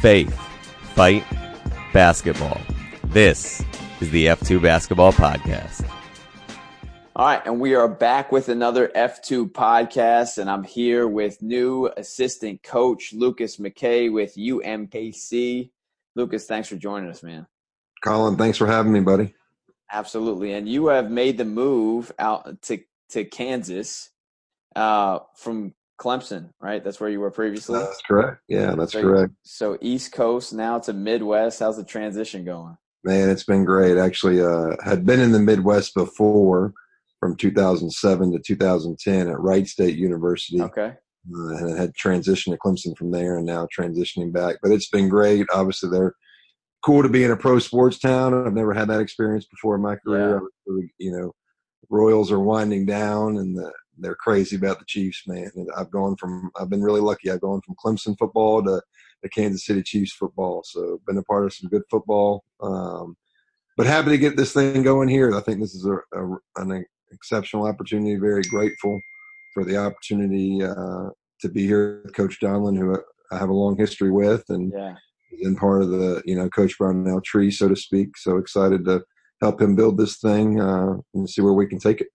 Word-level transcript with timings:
faith, 0.00 0.32
fight, 0.94 1.24
basketball. 1.92 2.60
This 3.06 3.64
is 4.00 4.10
the 4.10 4.26
F2 4.26 4.62
Basketball 4.62 5.12
Podcast. 5.12 5.84
All 7.16 7.26
right, 7.26 7.42
and 7.44 7.58
we 7.58 7.74
are 7.74 7.88
back 7.88 8.30
with 8.30 8.48
another 8.48 8.92
F2 8.94 9.50
podcast, 9.50 10.38
and 10.38 10.48
I'm 10.48 10.62
here 10.62 11.08
with 11.08 11.42
new 11.42 11.90
assistant 11.96 12.62
coach 12.62 13.12
Lucas 13.12 13.56
McKay 13.56 14.12
with 14.12 14.36
UMKC. 14.36 15.70
Lucas, 16.14 16.46
thanks 16.46 16.68
for 16.68 16.76
joining 16.76 17.10
us, 17.10 17.24
man. 17.24 17.48
Colin, 18.04 18.36
thanks 18.36 18.56
for 18.56 18.68
having 18.68 18.92
me, 18.92 19.00
buddy. 19.00 19.34
Absolutely, 19.90 20.52
and 20.52 20.68
you 20.68 20.86
have 20.88 21.10
made 21.10 21.38
the 21.38 21.44
move 21.44 22.12
out 22.20 22.62
to 22.62 22.78
to 23.10 23.24
Kansas 23.24 24.10
uh, 24.76 25.18
from 25.34 25.74
Clemson, 25.98 26.50
right? 26.60 26.82
That's 26.82 27.00
where 27.00 27.10
you 27.10 27.20
were 27.20 27.30
previously. 27.30 27.78
That's 27.78 28.00
correct. 28.02 28.40
Yeah, 28.48 28.74
that's 28.74 28.92
so, 28.92 29.02
correct. 29.02 29.32
So 29.42 29.78
East 29.80 30.12
Coast 30.12 30.52
now 30.52 30.78
to 30.80 30.92
Midwest. 30.92 31.60
How's 31.60 31.76
the 31.76 31.84
transition 31.84 32.44
going? 32.44 32.76
Man, 33.04 33.30
it's 33.30 33.44
been 33.44 33.64
great. 33.64 33.96
Actually, 33.96 34.40
uh, 34.40 34.76
had 34.84 35.04
been 35.04 35.20
in 35.20 35.32
the 35.32 35.38
Midwest 35.38 35.94
before 35.94 36.72
from 37.20 37.36
2007 37.36 38.32
to 38.32 38.38
2010 38.38 39.28
at 39.28 39.40
Wright 39.40 39.66
State 39.66 39.96
University. 39.96 40.62
Okay. 40.62 40.94
Uh, 41.34 41.56
and 41.56 41.78
had 41.78 41.92
transitioned 41.94 42.52
to 42.52 42.58
Clemson 42.58 42.96
from 42.96 43.10
there 43.10 43.36
and 43.36 43.44
now 43.44 43.66
transitioning 43.76 44.32
back. 44.32 44.56
But 44.62 44.70
it's 44.70 44.88
been 44.88 45.08
great. 45.08 45.46
Obviously, 45.52 45.90
they're 45.90 46.14
cool 46.84 47.02
to 47.02 47.08
be 47.08 47.24
in 47.24 47.30
a 47.30 47.36
pro 47.36 47.58
sports 47.58 47.98
town. 47.98 48.46
I've 48.46 48.54
never 48.54 48.72
had 48.72 48.88
that 48.88 49.00
experience 49.00 49.44
before 49.44 49.74
in 49.74 49.82
my 49.82 49.96
career. 49.96 50.40
Yeah. 50.66 50.82
You 50.98 51.12
know, 51.12 51.32
Royals 51.90 52.30
are 52.30 52.40
winding 52.40 52.86
down 52.86 53.36
and 53.36 53.56
the, 53.56 53.72
they're 54.00 54.14
crazy 54.14 54.56
about 54.56 54.78
the 54.78 54.84
Chiefs, 54.86 55.22
man. 55.26 55.50
And 55.54 55.68
I've 55.76 55.90
gone 55.90 56.16
from, 56.16 56.50
I've 56.58 56.70
been 56.70 56.82
really 56.82 57.00
lucky. 57.00 57.30
I've 57.30 57.40
gone 57.40 57.60
from 57.62 57.76
Clemson 57.82 58.16
football 58.18 58.62
to 58.64 58.82
the 59.22 59.28
Kansas 59.28 59.66
City 59.66 59.82
Chiefs 59.82 60.12
football. 60.12 60.62
So 60.64 61.00
been 61.06 61.18
a 61.18 61.22
part 61.22 61.44
of 61.44 61.52
some 61.52 61.70
good 61.70 61.82
football. 61.90 62.44
Um, 62.60 63.16
but 63.76 63.86
happy 63.86 64.10
to 64.10 64.18
get 64.18 64.36
this 64.36 64.52
thing 64.52 64.82
going 64.82 65.08
here. 65.08 65.34
I 65.34 65.40
think 65.40 65.60
this 65.60 65.74
is 65.74 65.86
a, 65.86 65.98
a 66.18 66.36
an 66.56 66.84
exceptional 67.12 67.66
opportunity. 67.66 68.16
Very 68.16 68.42
grateful 68.42 69.00
for 69.54 69.64
the 69.64 69.76
opportunity 69.76 70.62
uh, 70.62 71.10
to 71.40 71.48
be 71.48 71.64
here 71.64 72.02
with 72.04 72.14
Coach 72.14 72.38
Donlon, 72.42 72.76
who 72.76 73.00
I 73.30 73.38
have 73.38 73.48
a 73.48 73.54
long 73.54 73.76
history 73.76 74.10
with, 74.10 74.44
and 74.48 74.72
yeah. 74.74 74.94
been 75.42 75.56
part 75.56 75.82
of 75.82 75.90
the 75.90 76.22
you 76.24 76.34
know 76.34 76.48
Coach 76.48 76.76
Brownell 76.76 77.20
tree, 77.20 77.52
so 77.52 77.68
to 77.68 77.76
speak. 77.76 78.16
So 78.16 78.36
excited 78.38 78.84
to 78.86 79.04
help 79.40 79.60
him 79.60 79.76
build 79.76 79.96
this 79.96 80.18
thing 80.18 80.60
uh, 80.60 80.94
and 81.14 81.30
see 81.30 81.42
where 81.42 81.52
we 81.52 81.66
can 81.66 81.78
take 81.78 82.00
it. 82.00 82.08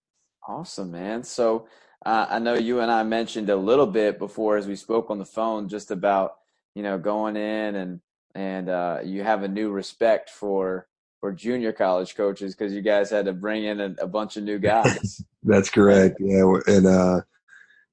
Awesome, 0.47 0.91
man. 0.91 1.23
So 1.23 1.67
uh, 2.05 2.27
I 2.29 2.39
know 2.39 2.55
you 2.55 2.81
and 2.81 2.91
I 2.91 3.03
mentioned 3.03 3.49
a 3.49 3.55
little 3.55 3.87
bit 3.87 4.19
before 4.19 4.57
as 4.57 4.67
we 4.67 4.75
spoke 4.75 5.09
on 5.09 5.19
the 5.19 5.25
phone, 5.25 5.69
just 5.69 5.91
about 5.91 6.35
you 6.75 6.83
know 6.83 6.97
going 6.97 7.37
in 7.37 7.75
and 7.75 8.01
and 8.35 8.69
uh, 8.69 8.99
you 9.03 9.23
have 9.23 9.43
a 9.43 9.47
new 9.47 9.71
respect 9.71 10.29
for 10.29 10.87
for 11.21 11.31
junior 11.31 11.71
college 11.71 12.15
coaches 12.15 12.53
because 12.53 12.73
you 12.73 12.81
guys 12.81 13.09
had 13.09 13.25
to 13.25 13.33
bring 13.33 13.63
in 13.63 13.79
a, 13.79 13.95
a 13.99 14.07
bunch 14.07 14.35
of 14.35 14.43
new 14.43 14.59
guys. 14.73 15.21
That's 15.43 15.69
correct. 15.69 16.17
Yeah, 16.19 16.43
and 16.67 16.87
uh, 16.87 17.21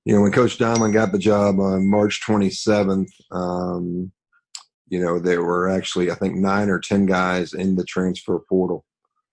you 0.04 0.14
know 0.14 0.22
when 0.22 0.32
Coach 0.32 0.58
Donlon 0.58 0.92
got 0.92 1.12
the 1.12 1.18
job 1.18 1.60
on 1.60 1.88
March 1.88 2.20
27th, 2.26 3.10
um, 3.30 4.10
you 4.88 5.00
know 5.00 5.20
there 5.20 5.44
were 5.44 5.68
actually 5.68 6.10
I 6.10 6.16
think 6.16 6.34
nine 6.34 6.68
or 6.68 6.80
ten 6.80 7.06
guys 7.06 7.52
in 7.52 7.76
the 7.76 7.84
transfer 7.84 8.40
portal. 8.48 8.84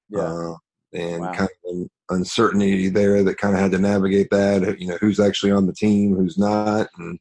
Yeah. 0.09 0.53
Uh, 0.95 0.99
and 0.99 1.21
wow. 1.21 1.33
kind 1.33 1.49
of 1.65 1.89
uncertainty 2.09 2.89
there 2.89 3.23
that 3.23 3.37
kind 3.37 3.53
of 3.53 3.59
had 3.59 3.71
to 3.71 3.79
navigate 3.79 4.29
that. 4.31 4.79
You 4.79 4.87
know, 4.87 4.97
who's 5.01 5.19
actually 5.19 5.51
on 5.51 5.67
the 5.67 5.73
team, 5.73 6.15
who's 6.15 6.37
not, 6.37 6.87
and 6.97 7.19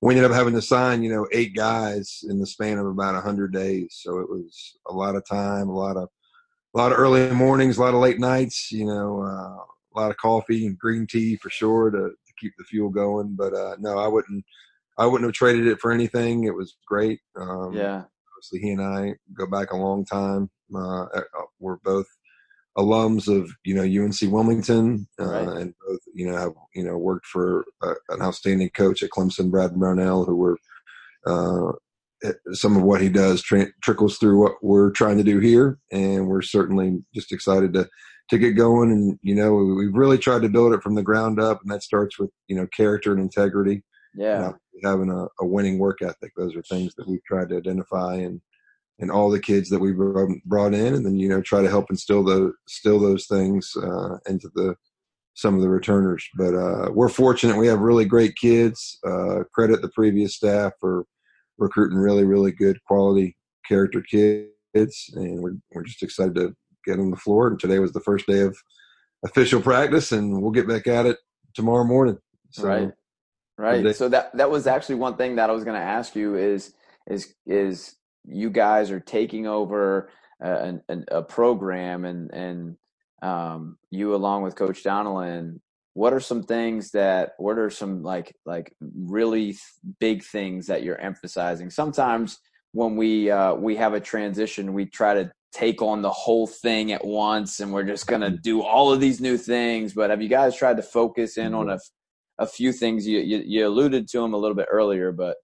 we 0.00 0.14
ended 0.14 0.30
up 0.30 0.36
having 0.36 0.54
to 0.54 0.62
sign, 0.62 1.02
you 1.02 1.10
know, 1.10 1.28
eight 1.32 1.54
guys 1.54 2.24
in 2.28 2.40
the 2.40 2.46
span 2.46 2.78
of 2.78 2.86
about 2.86 3.14
a 3.14 3.20
hundred 3.20 3.52
days. 3.52 4.00
So 4.02 4.18
it 4.18 4.28
was 4.28 4.76
a 4.88 4.92
lot 4.92 5.14
of 5.14 5.26
time, 5.26 5.68
a 5.68 5.76
lot 5.76 5.96
of 5.96 6.08
a 6.74 6.78
lot 6.78 6.92
of 6.92 6.98
early 6.98 7.30
mornings, 7.30 7.76
a 7.76 7.82
lot 7.82 7.94
of 7.94 8.00
late 8.00 8.18
nights. 8.18 8.72
You 8.72 8.86
know, 8.86 9.22
uh, 9.22 9.62
a 9.94 9.94
lot 10.00 10.10
of 10.10 10.16
coffee 10.16 10.66
and 10.66 10.78
green 10.78 11.06
tea 11.06 11.36
for 11.36 11.50
sure 11.50 11.90
to, 11.90 11.98
to 11.98 12.32
keep 12.38 12.52
the 12.58 12.64
fuel 12.64 12.88
going. 12.88 13.36
But 13.36 13.54
uh, 13.54 13.76
no, 13.78 13.98
I 13.98 14.08
wouldn't. 14.08 14.44
I 14.98 15.06
wouldn't 15.06 15.28
have 15.28 15.34
traded 15.34 15.66
it 15.66 15.80
for 15.80 15.90
anything. 15.90 16.44
It 16.44 16.54
was 16.54 16.76
great. 16.86 17.20
Um, 17.36 17.72
yeah. 17.72 18.02
Obviously, 18.36 18.60
he 18.60 18.70
and 18.70 18.82
I 18.82 19.14
go 19.34 19.46
back 19.46 19.72
a 19.72 19.76
long 19.76 20.04
time. 20.04 20.50
Uh, 20.74 21.04
uh 21.04 21.22
we're 21.60 21.76
both 21.76 22.06
alums 22.76 23.28
of 23.28 23.50
you 23.64 23.74
know 23.74 23.82
UNC 23.82 24.32
Wilmington, 24.32 25.06
uh, 25.20 25.24
right. 25.24 25.48
and 25.60 25.74
both 25.86 26.00
you 26.14 26.30
know 26.30 26.36
have 26.36 26.52
you 26.74 26.84
know 26.84 26.96
worked 26.96 27.26
for 27.26 27.64
uh, 27.82 27.94
an 28.10 28.22
outstanding 28.22 28.70
coach 28.70 29.02
at 29.02 29.10
Clemson, 29.10 29.50
Brad 29.50 29.74
Brownell, 29.74 30.24
who 30.24 30.36
were 30.36 30.58
uh, 31.26 31.72
some 32.52 32.76
of 32.76 32.82
what 32.82 33.00
he 33.00 33.08
does 33.08 33.42
tra- 33.42 33.72
trickles 33.82 34.18
through 34.18 34.40
what 34.40 34.54
we're 34.62 34.90
trying 34.90 35.18
to 35.18 35.24
do 35.24 35.38
here, 35.38 35.78
and 35.90 36.26
we're 36.28 36.42
certainly 36.42 37.02
just 37.14 37.32
excited 37.32 37.72
to 37.74 37.88
to 38.30 38.38
get 38.38 38.52
going. 38.52 38.90
And 38.90 39.18
you 39.22 39.34
know, 39.34 39.54
we've 39.54 39.94
really 39.94 40.18
tried 40.18 40.42
to 40.42 40.48
build 40.48 40.72
it 40.72 40.82
from 40.82 40.94
the 40.94 41.02
ground 41.02 41.40
up, 41.40 41.60
and 41.62 41.70
that 41.70 41.82
starts 41.82 42.18
with 42.18 42.30
you 42.48 42.56
know 42.56 42.66
character 42.68 43.12
and 43.12 43.20
integrity. 43.20 43.82
Yeah, 44.14 44.52
having 44.84 45.10
a, 45.10 45.26
a 45.40 45.46
winning 45.46 45.78
work 45.78 46.02
ethic. 46.02 46.32
Those 46.36 46.54
are 46.56 46.62
things 46.62 46.94
that 46.96 47.08
we've 47.08 47.24
tried 47.24 47.48
to 47.50 47.56
identify 47.56 48.16
and 48.16 48.40
and 48.98 49.10
all 49.10 49.30
the 49.30 49.40
kids 49.40 49.68
that 49.70 49.80
we 49.80 49.92
brought 49.92 50.74
in, 50.74 50.94
and 50.94 51.04
then 51.04 51.16
you 51.16 51.28
know 51.28 51.40
try 51.40 51.62
to 51.62 51.70
help 51.70 51.86
instill 51.90 52.22
those 52.22 52.52
still 52.68 52.98
those 52.98 53.26
things 53.26 53.72
uh, 53.76 54.18
into 54.26 54.48
the 54.54 54.74
some 55.34 55.54
of 55.54 55.62
the 55.62 55.68
returners. 55.68 56.28
But 56.36 56.54
uh, 56.54 56.90
we're 56.92 57.08
fortunate; 57.08 57.56
we 57.56 57.66
have 57.66 57.80
really 57.80 58.04
great 58.04 58.36
kids. 58.36 58.98
Uh, 59.06 59.44
credit 59.52 59.82
the 59.82 59.90
previous 59.90 60.36
staff 60.36 60.72
for 60.80 61.04
recruiting 61.58 61.98
really, 61.98 62.24
really 62.24 62.52
good 62.52 62.82
quality 62.84 63.36
character 63.66 64.02
kids, 64.02 65.10
and 65.14 65.42
we're 65.42 65.56
we're 65.72 65.84
just 65.84 66.02
excited 66.02 66.34
to 66.36 66.54
get 66.84 66.98
on 66.98 67.10
the 67.10 67.16
floor. 67.16 67.48
And 67.48 67.58
today 67.58 67.78
was 67.78 67.92
the 67.92 68.00
first 68.00 68.26
day 68.26 68.40
of 68.40 68.56
official 69.24 69.60
practice, 69.60 70.12
and 70.12 70.42
we'll 70.42 70.50
get 70.50 70.68
back 70.68 70.86
at 70.86 71.06
it 71.06 71.18
tomorrow 71.54 71.84
morning. 71.84 72.18
So, 72.50 72.64
right, 72.64 72.90
right. 73.56 73.96
So 73.96 74.08
that 74.08 74.36
that 74.36 74.50
was 74.50 74.66
actually 74.66 74.96
one 74.96 75.16
thing 75.16 75.36
that 75.36 75.50
I 75.50 75.52
was 75.52 75.64
going 75.64 75.80
to 75.80 75.86
ask 75.86 76.14
you 76.14 76.36
is 76.36 76.74
is 77.06 77.34
is 77.46 77.96
you 78.24 78.50
guys 78.50 78.90
are 78.90 79.00
taking 79.00 79.46
over 79.46 80.10
a, 80.40 80.74
a, 80.88 80.96
a 81.08 81.22
program 81.22 82.04
and 82.04 82.30
and 82.32 82.76
um, 83.22 83.78
you 83.90 84.14
along 84.14 84.42
with 84.42 84.56
Coach 84.56 84.82
Donlon, 84.82 85.60
what 85.94 86.12
are 86.12 86.20
some 86.20 86.42
things 86.42 86.90
that 86.92 87.32
what 87.38 87.58
are 87.58 87.70
some 87.70 88.02
like 88.02 88.34
like 88.46 88.74
really 88.80 89.56
big 90.00 90.24
things 90.24 90.66
that 90.66 90.82
you're 90.82 91.00
emphasizing? 91.00 91.70
Sometimes 91.70 92.38
when 92.72 92.96
we 92.96 93.30
uh, 93.30 93.54
we 93.54 93.76
have 93.76 93.94
a 93.94 94.00
transition, 94.00 94.72
we 94.72 94.86
try 94.86 95.14
to 95.14 95.30
take 95.52 95.82
on 95.82 96.00
the 96.02 96.10
whole 96.10 96.46
thing 96.46 96.92
at 96.92 97.04
once, 97.04 97.60
and 97.60 97.72
we're 97.72 97.84
just 97.84 98.06
gonna 98.06 98.30
do 98.30 98.62
all 98.62 98.92
of 98.92 99.00
these 99.00 99.20
new 99.20 99.36
things. 99.36 99.92
But 99.92 100.10
have 100.10 100.22
you 100.22 100.28
guys 100.28 100.56
tried 100.56 100.78
to 100.78 100.82
focus 100.82 101.36
in 101.36 101.54
on 101.54 101.66
mm-hmm. 101.66 101.76
a 102.38 102.44
a 102.44 102.46
few 102.46 102.72
things? 102.72 103.06
You 103.06 103.18
you, 103.20 103.42
you 103.44 103.66
alluded 103.66 104.08
to 104.08 104.20
them 104.20 104.34
a 104.34 104.38
little 104.38 104.56
bit 104.56 104.68
earlier, 104.70 105.12
but 105.12 105.36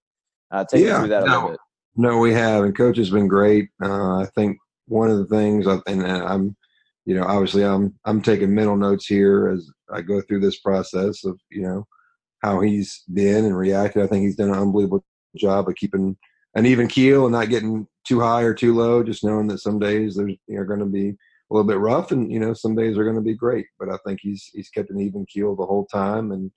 uh, 0.51 0.65
take 0.65 0.83
yeah, 0.83 0.93
me 0.93 0.99
through 0.99 1.09
that 1.09 1.23
a 1.23 1.27
no, 1.27 1.33
little 1.33 1.49
bit. 1.51 1.59
No, 1.95 2.17
we 2.19 2.33
have, 2.33 2.63
and 2.63 2.75
coach 2.75 2.97
has 2.97 3.09
been 3.09 3.27
great. 3.27 3.69
Uh, 3.83 4.19
I 4.19 4.27
think 4.35 4.57
one 4.87 5.09
of 5.09 5.17
the 5.17 5.25
things, 5.25 5.65
and 5.65 6.05
I'm, 6.05 6.55
you 7.05 7.15
know, 7.15 7.23
obviously 7.23 7.63
I'm 7.63 7.93
I'm 8.05 8.21
taking 8.21 8.53
mental 8.53 8.77
notes 8.77 9.05
here 9.05 9.49
as 9.49 9.69
I 9.91 10.01
go 10.01 10.21
through 10.21 10.41
this 10.41 10.59
process 10.59 11.25
of 11.25 11.39
you 11.51 11.63
know 11.63 11.87
how 12.41 12.61
he's 12.61 13.03
been 13.13 13.45
and 13.45 13.57
reacted. 13.57 14.03
I 14.03 14.07
think 14.07 14.23
he's 14.23 14.35
done 14.35 14.49
an 14.49 14.59
unbelievable 14.59 15.03
job 15.35 15.67
of 15.67 15.75
keeping 15.75 16.15
an 16.55 16.65
even 16.65 16.87
keel 16.87 17.25
and 17.25 17.33
not 17.33 17.49
getting 17.49 17.87
too 18.07 18.19
high 18.19 18.41
or 18.41 18.53
too 18.53 18.75
low. 18.75 19.03
Just 19.03 19.23
knowing 19.23 19.47
that 19.47 19.59
some 19.59 19.79
days 19.79 20.15
there's 20.15 20.35
you 20.47 20.57
know, 20.57 20.63
going 20.63 20.79
to 20.79 20.85
be 20.85 21.09
a 21.09 21.15
little 21.53 21.67
bit 21.67 21.79
rough, 21.79 22.11
and 22.11 22.31
you 22.31 22.39
know 22.39 22.53
some 22.53 22.75
days 22.75 22.97
are 22.97 23.03
going 23.03 23.15
to 23.15 23.21
be 23.21 23.35
great. 23.35 23.65
But 23.79 23.89
I 23.89 23.97
think 24.05 24.19
he's 24.21 24.49
he's 24.53 24.69
kept 24.69 24.89
an 24.91 24.99
even 25.01 25.25
keel 25.25 25.55
the 25.55 25.65
whole 25.65 25.85
time, 25.85 26.31
and 26.31 26.51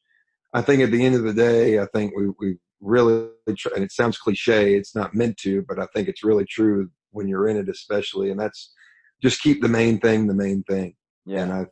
I 0.53 0.63
think 0.63 0.83
at 0.83 0.91
the 0.91 1.05
end 1.05 1.15
of 1.15 1.23
the 1.23 1.35
day, 1.35 1.79
I 1.81 1.87
think 1.87 2.13
we 2.17 2.29
we 2.39 2.57
really 2.83 3.29
and 3.47 3.85
it 3.85 3.93
sounds 3.93 4.19
cliche 4.19 4.75
it's 4.75 4.95
not 4.95 5.15
meant 5.15 5.37
to 5.37 5.65
but 5.69 5.79
i 5.79 5.87
think 5.95 6.09
it's 6.09 6.25
really 6.25 6.45
true 6.45 6.91
when 7.13 7.29
you're 7.29 7.49
in 7.49 7.57
it 7.57 7.69
especially 7.69 8.31
and 8.31 8.41
that's 8.41 8.75
just 9.23 9.41
keep 9.41 9.63
the 9.63 9.69
main 9.69 10.01
thing 10.01 10.27
the 10.27 10.35
main 10.35 10.63
thing. 10.65 10.95
Yeah. 11.25 11.43
And 11.43 11.53
i 11.53 11.67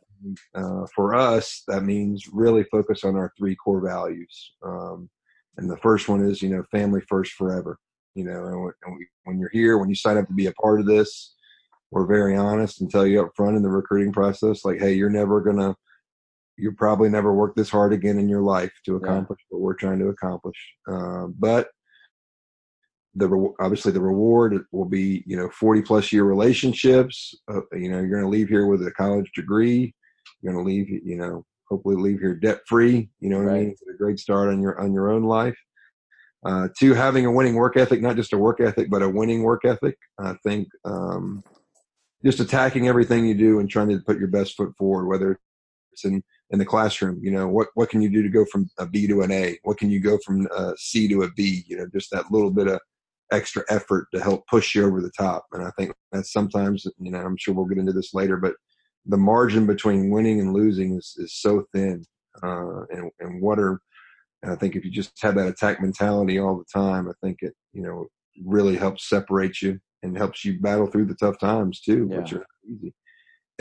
uh, 0.53 0.85
for 0.95 1.15
us 1.15 1.63
that 1.67 1.83
means 1.83 2.27
really 2.31 2.63
focus 2.65 3.03
on 3.03 3.15
our 3.15 3.33
three 3.37 3.55
core 3.55 3.81
values 3.81 4.53
um, 4.63 5.09
and 5.57 5.69
the 5.69 5.77
first 5.77 6.07
one 6.07 6.23
is 6.23 6.41
you 6.41 6.49
know 6.49 6.63
family 6.71 7.01
first 7.09 7.33
forever 7.33 7.79
you 8.13 8.23
know 8.23 8.45
and, 8.45 8.71
and 8.85 8.97
we, 8.97 9.07
when 9.23 9.39
you're 9.39 9.49
here 9.49 9.79
when 9.79 9.89
you 9.89 9.95
sign 9.95 10.17
up 10.17 10.27
to 10.27 10.33
be 10.33 10.45
a 10.45 10.53
part 10.53 10.79
of 10.79 10.85
this 10.85 11.33
we're 11.89 12.05
very 12.05 12.35
honest 12.35 12.81
and 12.81 12.91
tell 12.91 13.05
you 13.07 13.19
up 13.19 13.31
front 13.35 13.57
in 13.57 13.63
the 13.63 13.69
recruiting 13.69 14.13
process 14.13 14.63
like 14.63 14.79
hey 14.79 14.93
you're 14.93 15.09
never 15.09 15.41
gonna 15.41 15.75
you 16.57 16.71
probably 16.73 17.09
never 17.09 17.33
work 17.33 17.55
this 17.55 17.69
hard 17.69 17.93
again 17.93 18.19
in 18.19 18.29
your 18.29 18.41
life 18.41 18.71
to 18.85 18.95
accomplish 18.95 19.39
yeah. 19.41 19.55
what 19.55 19.61
we're 19.61 19.73
trying 19.73 19.99
to 19.99 20.07
accomplish. 20.07 20.57
Uh, 20.91 21.27
but 21.39 21.69
the 23.15 23.27
re- 23.27 23.53
obviously 23.59 23.91
the 23.91 24.01
reward 24.01 24.63
will 24.71 24.85
be 24.85 25.23
you 25.25 25.35
know 25.35 25.49
40 25.49 25.81
plus 25.81 26.11
year 26.11 26.23
relationships. 26.23 27.35
Uh, 27.51 27.61
you 27.73 27.89
know 27.89 27.99
you're 27.99 28.09
going 28.09 28.23
to 28.23 28.29
leave 28.29 28.49
here 28.49 28.67
with 28.67 28.85
a 28.85 28.91
college 28.91 29.29
degree. 29.35 29.93
You're 30.41 30.53
going 30.53 30.63
to 30.63 30.71
leave 30.71 30.89
you 30.89 31.17
know 31.17 31.45
hopefully 31.69 31.95
leave 31.95 32.19
here 32.19 32.35
debt 32.35 32.59
free. 32.67 33.09
You 33.19 33.29
know 33.29 33.37
what 33.37 33.47
right. 33.47 33.55
I 33.55 33.59
mean? 33.59 33.69
It's 33.71 33.81
a 33.81 33.97
great 33.97 34.19
start 34.19 34.49
on 34.49 34.61
your 34.61 34.79
on 34.79 34.93
your 34.93 35.11
own 35.11 35.23
life. 35.23 35.57
Uh, 36.43 36.67
two, 36.77 36.93
having 36.93 37.25
a 37.25 37.31
winning 37.31 37.53
work 37.53 37.77
ethic, 37.77 38.01
not 38.01 38.15
just 38.15 38.33
a 38.33 38.37
work 38.37 38.59
ethic, 38.59 38.89
but 38.89 39.03
a 39.03 39.09
winning 39.09 39.43
work 39.43 39.63
ethic. 39.63 39.95
I 40.19 40.35
think 40.43 40.67
um, 40.85 41.43
just 42.25 42.39
attacking 42.39 42.87
everything 42.87 43.25
you 43.25 43.35
do 43.35 43.59
and 43.59 43.69
trying 43.69 43.89
to 43.89 43.99
put 43.99 44.17
your 44.17 44.27
best 44.27 44.55
foot 44.55 44.75
forward, 44.77 45.07
whether 45.07 45.39
it's 45.91 46.05
in, 46.05 46.23
in 46.51 46.59
the 46.59 46.65
classroom, 46.65 47.19
you 47.21 47.31
know, 47.31 47.47
what, 47.47 47.69
what 47.75 47.89
can 47.89 48.01
you 48.01 48.09
do 48.09 48.21
to 48.21 48.29
go 48.29 48.45
from 48.45 48.69
a 48.77 48.85
B 48.85 49.07
to 49.07 49.21
an 49.21 49.31
A? 49.31 49.57
What 49.63 49.77
can 49.77 49.89
you 49.89 49.99
go 49.99 50.17
from 50.25 50.47
a 50.55 50.73
C 50.77 51.07
to 51.07 51.23
a 51.23 51.31
B? 51.31 51.63
You 51.67 51.77
know, 51.77 51.87
just 51.93 52.11
that 52.11 52.31
little 52.31 52.51
bit 52.51 52.67
of 52.67 52.79
extra 53.31 53.63
effort 53.69 54.07
to 54.13 54.21
help 54.21 54.45
push 54.47 54.75
you 54.75 54.85
over 54.85 55.01
the 55.01 55.11
top. 55.17 55.45
And 55.53 55.63
I 55.63 55.71
think 55.77 55.93
that's 56.11 56.33
sometimes, 56.33 56.85
you 56.99 57.11
know, 57.11 57.19
I'm 57.19 57.37
sure 57.37 57.53
we'll 57.53 57.65
get 57.65 57.77
into 57.77 57.93
this 57.93 58.13
later, 58.13 58.35
but 58.35 58.55
the 59.05 59.17
margin 59.17 59.65
between 59.65 60.09
winning 60.09 60.41
and 60.41 60.53
losing 60.53 60.97
is, 60.97 61.15
is 61.17 61.33
so 61.39 61.63
thin. 61.73 62.03
Uh, 62.43 62.81
and, 62.89 63.09
and 63.19 63.41
what 63.41 63.59
are, 63.59 63.79
and 64.43 64.51
I 64.51 64.55
think 64.55 64.75
if 64.75 64.83
you 64.83 64.91
just 64.91 65.13
have 65.21 65.35
that 65.35 65.47
attack 65.47 65.81
mentality 65.81 66.39
all 66.39 66.57
the 66.57 66.79
time, 66.79 67.07
I 67.07 67.13
think 67.25 67.37
it, 67.41 67.53
you 67.73 67.81
know, 67.81 68.07
really 68.45 68.75
helps 68.75 69.07
separate 69.07 69.61
you 69.61 69.79
and 70.03 70.17
helps 70.17 70.43
you 70.43 70.59
battle 70.59 70.87
through 70.87 71.05
the 71.05 71.15
tough 71.15 71.39
times 71.39 71.79
too, 71.79 72.09
yeah. 72.09 72.17
which 72.17 72.33
are 72.33 72.45
easy. 72.65 72.93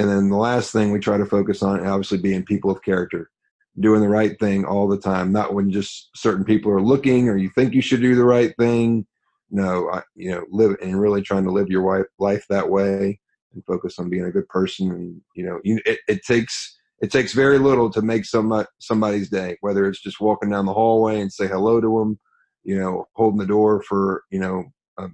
And 0.00 0.08
then 0.08 0.30
the 0.30 0.36
last 0.36 0.72
thing 0.72 0.92
we 0.92 0.98
try 0.98 1.18
to 1.18 1.26
focus 1.26 1.62
on, 1.62 1.86
obviously, 1.86 2.16
being 2.16 2.42
people 2.42 2.70
of 2.70 2.82
character, 2.82 3.30
doing 3.78 4.00
the 4.00 4.08
right 4.08 4.38
thing 4.40 4.64
all 4.64 4.88
the 4.88 4.96
time, 4.96 5.30
not 5.30 5.52
when 5.52 5.70
just 5.70 6.08
certain 6.16 6.42
people 6.42 6.72
are 6.72 6.80
looking 6.80 7.28
or 7.28 7.36
you 7.36 7.50
think 7.50 7.74
you 7.74 7.82
should 7.82 8.00
do 8.00 8.14
the 8.14 8.24
right 8.24 8.54
thing. 8.58 9.06
No, 9.50 9.90
I, 9.92 10.00
you 10.14 10.30
know, 10.30 10.46
live 10.48 10.78
and 10.80 10.98
really 10.98 11.20
trying 11.20 11.44
to 11.44 11.50
live 11.50 11.68
your 11.68 12.08
life 12.18 12.46
that 12.48 12.70
way 12.70 13.20
and 13.52 13.62
focus 13.66 13.98
on 13.98 14.08
being 14.08 14.24
a 14.24 14.30
good 14.30 14.48
person. 14.48 14.90
And 14.90 15.20
you 15.34 15.44
know, 15.44 15.60
you, 15.64 15.80
it, 15.84 15.98
it 16.08 16.22
takes 16.24 16.78
it 17.00 17.12
takes 17.12 17.34
very 17.34 17.58
little 17.58 17.90
to 17.90 18.00
make 18.00 18.24
some 18.24 18.64
somebody's 18.78 19.28
day, 19.28 19.58
whether 19.60 19.86
it's 19.86 20.00
just 20.00 20.18
walking 20.18 20.48
down 20.48 20.64
the 20.64 20.72
hallway 20.72 21.20
and 21.20 21.30
say 21.30 21.46
hello 21.46 21.78
to 21.78 21.98
them, 21.98 22.18
you 22.64 22.78
know, 22.78 23.06
holding 23.16 23.38
the 23.38 23.46
door 23.46 23.82
for, 23.82 24.22
you 24.30 24.38
know, 24.38 24.64
a 24.96 25.08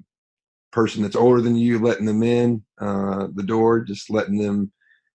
person 0.70 1.02
that's 1.02 1.16
older 1.16 1.40
than 1.40 1.56
you, 1.56 1.80
letting 1.80 2.06
them 2.06 2.22
in, 2.22 2.62
uh, 2.80 3.26
the 3.34 3.42
door, 3.42 3.80
just 3.80 4.10
letting 4.10 4.38
them 4.38 4.70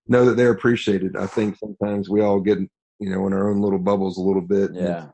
know 0.07 0.25
that 0.25 0.38
they're 0.38 0.51
appreciated. 0.51 1.15
I 1.15 1.27
think 1.27 1.57
sometimes 1.57 2.09
we 2.09 2.21
all 2.21 2.39
get, 2.39 2.59
you 3.00 3.09
know, 3.09 3.27
in 3.27 3.33
our 3.33 3.50
own 3.50 3.62
little 3.62 3.80
bubbles 3.80 4.18
a 4.18 4.21
little 4.21 4.42
bit. 4.42 4.71
Yeah. 4.74 5.07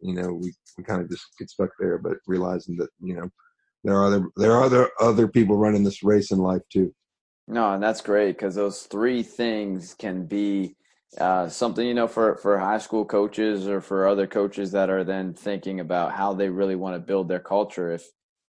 you 0.00 0.14
know, 0.14 0.32
we, 0.32 0.52
we 0.76 0.84
kind 0.84 1.02
of 1.02 1.10
just 1.10 1.26
get 1.38 1.50
stuck 1.50 1.70
there, 1.78 1.98
but 1.98 2.18
realizing 2.26 2.76
that, 2.76 2.88
you 3.00 3.16
know, 3.16 3.28
there 3.84 3.96
are 3.96 4.06
other, 4.06 4.26
there 4.36 4.52
are 4.52 4.64
other, 4.64 4.90
other 5.00 5.28
people 5.28 5.56
running 5.56 5.84
this 5.84 6.02
race 6.02 6.30
in 6.30 6.38
life 6.38 6.62
too. 6.72 6.94
No, 7.46 7.72
and 7.72 7.82
that's 7.82 8.02
great 8.02 8.32
because 8.32 8.54
those 8.54 8.82
three 8.82 9.22
things 9.22 9.94
can 9.94 10.26
be 10.26 10.76
uh, 11.16 11.48
something 11.48 11.86
you 11.86 11.94
know 11.94 12.06
for 12.06 12.36
for 12.36 12.58
high 12.58 12.78
school 12.78 13.04
coaches 13.04 13.66
or 13.66 13.80
for 13.80 14.06
other 14.06 14.26
coaches 14.26 14.72
that 14.72 14.90
are 14.90 15.04
then 15.04 15.32
thinking 15.32 15.80
about 15.80 16.12
how 16.12 16.34
they 16.34 16.50
really 16.50 16.76
want 16.76 16.94
to 16.94 17.00
build 17.00 17.28
their 17.28 17.40
culture 17.40 17.92
if 17.92 18.06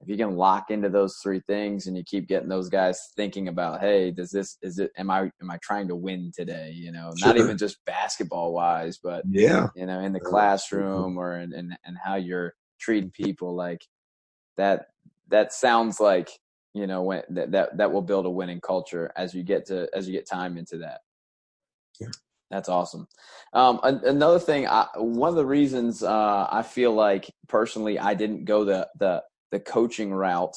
if 0.00 0.08
you 0.08 0.16
can 0.16 0.36
lock 0.36 0.70
into 0.70 0.88
those 0.88 1.16
three 1.16 1.40
things 1.46 1.86
and 1.86 1.96
you 1.96 2.04
keep 2.04 2.28
getting 2.28 2.48
those 2.48 2.68
guys 2.68 3.00
thinking 3.16 3.48
about 3.48 3.80
hey 3.80 4.10
does 4.10 4.30
this 4.30 4.56
is 4.62 4.78
it 4.78 4.90
am 4.96 5.10
i 5.10 5.30
am 5.40 5.50
i 5.50 5.58
trying 5.62 5.88
to 5.88 5.96
win 5.96 6.30
today? 6.34 6.70
You 6.74 6.92
know 6.92 7.12
sure. 7.16 7.28
not 7.28 7.36
even 7.36 7.58
just 7.58 7.84
basketball 7.84 8.52
wise 8.52 8.98
but 9.02 9.24
yeah. 9.28 9.68
you 9.74 9.86
know 9.86 10.00
in 10.00 10.12
the 10.12 10.20
classroom 10.20 11.18
or 11.18 11.38
in, 11.38 11.52
in 11.52 11.76
and 11.84 11.96
how 12.02 12.16
you're 12.16 12.54
treating 12.78 13.10
people 13.10 13.54
like 13.54 13.84
that 14.56 14.86
that 15.28 15.52
sounds 15.52 16.00
like 16.00 16.30
you 16.74 16.86
know 16.86 17.02
when 17.02 17.22
that, 17.30 17.50
that 17.52 17.76
that 17.76 17.92
will 17.92 18.02
build 18.02 18.26
a 18.26 18.30
winning 18.30 18.60
culture 18.60 19.10
as 19.16 19.34
you 19.34 19.42
get 19.42 19.66
to 19.66 19.88
as 19.94 20.06
you 20.06 20.12
get 20.12 20.28
time 20.28 20.56
into 20.56 20.78
that. 20.78 21.00
Yeah. 22.00 22.08
That's 22.50 22.70
awesome. 22.70 23.06
Um, 23.52 23.78
another 23.82 24.38
thing, 24.38 24.66
I, 24.66 24.86
one 24.96 25.28
of 25.28 25.34
the 25.34 25.44
reasons 25.44 26.02
uh, 26.02 26.48
I 26.50 26.62
feel 26.62 26.94
like 26.94 27.30
personally 27.46 27.98
I 27.98 28.14
didn't 28.14 28.46
go 28.46 28.64
the 28.64 28.88
the 28.98 29.22
the 29.50 29.60
coaching 29.60 30.12
route 30.12 30.56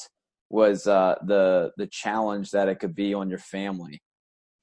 was 0.50 0.86
uh, 0.86 1.16
the 1.26 1.72
the 1.76 1.86
challenge 1.86 2.50
that 2.50 2.68
it 2.68 2.78
could 2.78 2.94
be 2.94 3.14
on 3.14 3.28
your 3.28 3.38
family. 3.38 4.00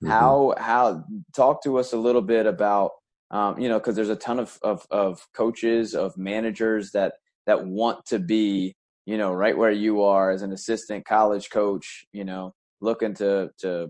Mm-hmm. 0.04 0.12
How 0.12 0.54
how 0.58 1.04
talk 1.36 1.64
to 1.64 1.78
us 1.78 1.94
a 1.94 1.98
little 1.98 2.22
bit 2.22 2.46
about 2.46 2.92
um, 3.32 3.60
you 3.60 3.68
know 3.68 3.80
because 3.80 3.96
there's 3.96 4.10
a 4.10 4.16
ton 4.16 4.40
of, 4.40 4.58
of 4.62 4.86
of 4.92 5.26
coaches 5.36 5.96
of 5.96 6.18
managers 6.18 6.92
that 6.92 7.14
that 7.48 7.66
want 7.66 8.06
to 8.06 8.20
be 8.20 8.76
you 9.06 9.18
know 9.18 9.34
right 9.34 9.58
where 9.58 9.72
you 9.72 10.02
are 10.02 10.32
as 10.32 10.44
an 10.44 10.54
assistant 10.54 11.06
college 11.06 11.50
coach 11.50 12.06
you 12.14 12.24
know 12.24 12.54
looking 12.82 13.14
to 13.16 13.50
to 13.60 13.90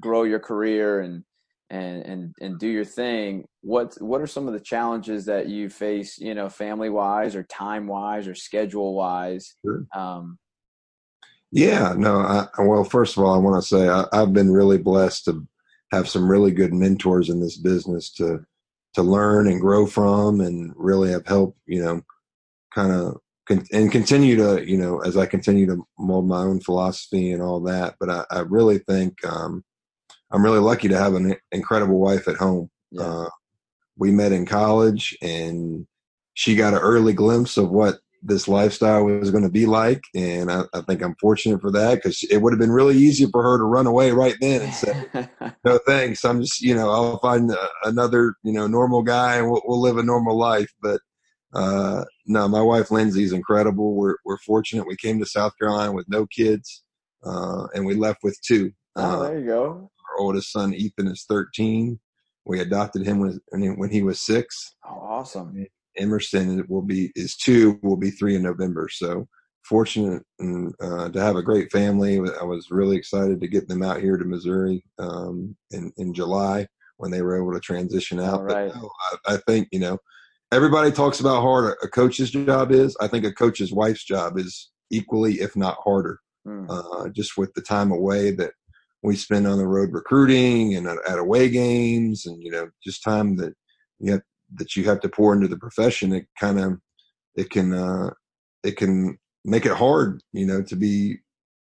grow 0.00 0.24
your 0.24 0.40
career 0.40 1.00
and 1.00 1.22
and 1.70 2.02
and 2.04 2.34
and 2.40 2.58
do 2.58 2.68
your 2.68 2.84
thing 2.84 3.44
what 3.62 3.94
what 4.00 4.20
are 4.20 4.26
some 4.26 4.46
of 4.46 4.52
the 4.52 4.60
challenges 4.60 5.24
that 5.24 5.48
you 5.48 5.70
face 5.70 6.18
you 6.18 6.34
know 6.34 6.48
family 6.48 6.90
wise 6.90 7.34
or 7.34 7.42
time 7.44 7.86
wise 7.86 8.28
or 8.28 8.34
schedule 8.34 8.94
wise 8.94 9.54
sure. 9.64 9.86
um, 9.94 10.38
yeah 11.52 11.94
no 11.96 12.18
I, 12.18 12.46
well 12.58 12.84
first 12.84 13.16
of 13.16 13.24
all 13.24 13.34
i 13.34 13.38
want 13.38 13.62
to 13.62 13.66
say 13.66 13.88
I, 13.88 14.04
i've 14.12 14.32
been 14.32 14.50
really 14.50 14.78
blessed 14.78 15.24
to 15.26 15.46
have 15.92 16.08
some 16.08 16.28
really 16.28 16.50
good 16.50 16.74
mentors 16.74 17.30
in 17.30 17.40
this 17.40 17.56
business 17.56 18.12
to 18.14 18.44
to 18.94 19.02
learn 19.02 19.48
and 19.48 19.60
grow 19.60 19.86
from 19.86 20.40
and 20.40 20.72
really 20.76 21.10
have 21.12 21.26
helped 21.26 21.58
you 21.66 21.82
know 21.82 22.02
kind 22.74 22.92
of 22.92 23.16
con- 23.48 23.66
and 23.72 23.90
continue 23.90 24.36
to 24.36 24.68
you 24.68 24.76
know 24.76 24.98
as 25.00 25.16
i 25.16 25.24
continue 25.24 25.66
to 25.66 25.82
mold 25.98 26.28
my 26.28 26.40
own 26.40 26.60
philosophy 26.60 27.32
and 27.32 27.42
all 27.42 27.60
that 27.60 27.94
but 27.98 28.10
i, 28.10 28.24
I 28.30 28.40
really 28.40 28.78
think 28.78 29.24
um, 29.24 29.64
I'm 30.30 30.42
really 30.42 30.58
lucky 30.58 30.88
to 30.88 30.98
have 30.98 31.14
an 31.14 31.36
incredible 31.52 31.98
wife 31.98 32.28
at 32.28 32.36
home. 32.36 32.70
Yeah. 32.90 33.04
Uh, 33.04 33.28
we 33.96 34.10
met 34.10 34.32
in 34.32 34.46
college, 34.46 35.16
and 35.22 35.86
she 36.34 36.56
got 36.56 36.74
an 36.74 36.80
early 36.80 37.12
glimpse 37.12 37.56
of 37.56 37.70
what 37.70 37.98
this 38.24 38.48
lifestyle 38.48 39.04
was 39.04 39.30
going 39.30 39.44
to 39.44 39.50
be 39.50 39.66
like, 39.66 40.02
and 40.14 40.50
I, 40.50 40.62
I 40.72 40.80
think 40.80 41.02
I'm 41.02 41.14
fortunate 41.20 41.60
for 41.60 41.70
that 41.72 41.96
because 41.96 42.22
it 42.24 42.38
would 42.38 42.52
have 42.52 42.58
been 42.58 42.72
really 42.72 42.96
easy 42.96 43.26
for 43.26 43.42
her 43.42 43.58
to 43.58 43.64
run 43.64 43.86
away 43.86 44.12
right 44.12 44.34
then 44.40 44.62
and 44.62 44.74
say, 44.74 45.28
"No 45.64 45.78
thanks, 45.86 46.24
I'm 46.24 46.40
just 46.40 46.60
you 46.62 46.74
know 46.74 46.90
I'll 46.90 47.18
find 47.18 47.50
a, 47.50 47.68
another 47.84 48.34
you 48.42 48.52
know 48.52 48.66
normal 48.66 49.02
guy 49.02 49.36
and 49.36 49.50
we'll, 49.50 49.62
we'll 49.66 49.80
live 49.80 49.98
a 49.98 50.02
normal 50.02 50.36
life." 50.36 50.72
But 50.82 51.00
uh, 51.54 52.04
no, 52.26 52.48
my 52.48 52.62
wife 52.62 52.90
Lindsay's 52.90 53.32
incredible. 53.32 53.94
We're 53.94 54.16
we're 54.24 54.38
fortunate. 54.38 54.86
We 54.86 54.96
came 54.96 55.20
to 55.20 55.26
South 55.26 55.52
Carolina 55.58 55.92
with 55.92 56.08
no 56.08 56.26
kids, 56.26 56.82
uh, 57.24 57.66
and 57.74 57.84
we 57.84 57.94
left 57.94 58.20
with 58.22 58.40
two. 58.40 58.72
Oh, 58.96 59.24
there 59.24 59.38
you 59.38 59.46
go. 59.46 59.90
Our 60.14 60.24
oldest 60.24 60.52
son 60.52 60.74
Ethan 60.74 61.08
is 61.08 61.24
13. 61.28 61.98
We 62.46 62.60
adopted 62.60 63.06
him 63.06 63.20
when 63.20 63.40
when 63.76 63.90
he 63.90 64.02
was 64.02 64.20
six. 64.20 64.74
Oh, 64.86 65.00
awesome! 65.00 65.66
Emerson 65.96 66.64
will 66.68 66.82
be 66.82 67.10
is 67.14 67.36
two. 67.36 67.78
Will 67.82 67.96
be 67.96 68.10
three 68.10 68.36
in 68.36 68.42
November. 68.42 68.88
So 68.90 69.28
fortunate 69.62 70.22
and, 70.38 70.74
uh, 70.80 71.08
to 71.08 71.20
have 71.20 71.36
a 71.36 71.42
great 71.42 71.72
family. 71.72 72.18
I 72.18 72.44
was 72.44 72.70
really 72.70 72.96
excited 72.96 73.40
to 73.40 73.48
get 73.48 73.66
them 73.66 73.82
out 73.82 74.00
here 74.00 74.18
to 74.18 74.24
Missouri 74.24 74.84
um, 74.98 75.56
in 75.70 75.90
in 75.96 76.12
July 76.12 76.66
when 76.98 77.10
they 77.10 77.22
were 77.22 77.36
able 77.36 77.52
to 77.52 77.60
transition 77.60 78.20
out. 78.20 78.44
Right. 78.44 78.70
But 78.72 78.76
no, 78.76 78.90
I, 79.26 79.34
I, 79.34 79.36
think 79.48 79.68
you 79.72 79.80
know 79.80 79.98
everybody 80.52 80.92
talks 80.92 81.20
about 81.20 81.36
how 81.36 81.42
hard 81.42 81.76
a, 81.82 81.88
coach's 81.88 82.30
job 82.30 82.72
is. 82.72 82.94
I 83.00 83.08
think 83.08 83.24
a 83.24 83.32
coach's 83.32 83.72
wife's 83.72 84.04
job 84.04 84.38
is 84.38 84.70
equally, 84.90 85.34
if 85.40 85.56
not 85.56 85.78
harder. 85.82 86.20
Mm. 86.46 86.66
Uh, 86.68 87.08
just 87.08 87.38
with 87.38 87.54
the 87.54 87.62
time 87.62 87.90
away 87.90 88.30
that 88.32 88.52
we 89.04 89.14
spend 89.14 89.46
on 89.46 89.58
the 89.58 89.66
road 89.66 89.92
recruiting 89.92 90.74
and 90.74 90.88
at, 90.88 91.18
away 91.18 91.48
games 91.48 92.26
and 92.26 92.42
you 92.42 92.50
know 92.50 92.68
just 92.82 93.04
time 93.04 93.36
that 93.36 93.54
you 94.00 94.12
have 94.12 94.22
that 94.54 94.74
you 94.74 94.84
have 94.84 95.00
to 95.00 95.08
pour 95.08 95.34
into 95.34 95.46
the 95.46 95.58
profession 95.58 96.12
it 96.12 96.26
kind 96.40 96.58
of 96.58 96.78
it 97.36 97.50
can 97.50 97.72
uh 97.72 98.10
it 98.64 98.76
can 98.76 99.16
make 99.44 99.66
it 99.66 99.72
hard 99.72 100.22
you 100.32 100.46
know 100.46 100.62
to 100.62 100.74
be 100.74 101.16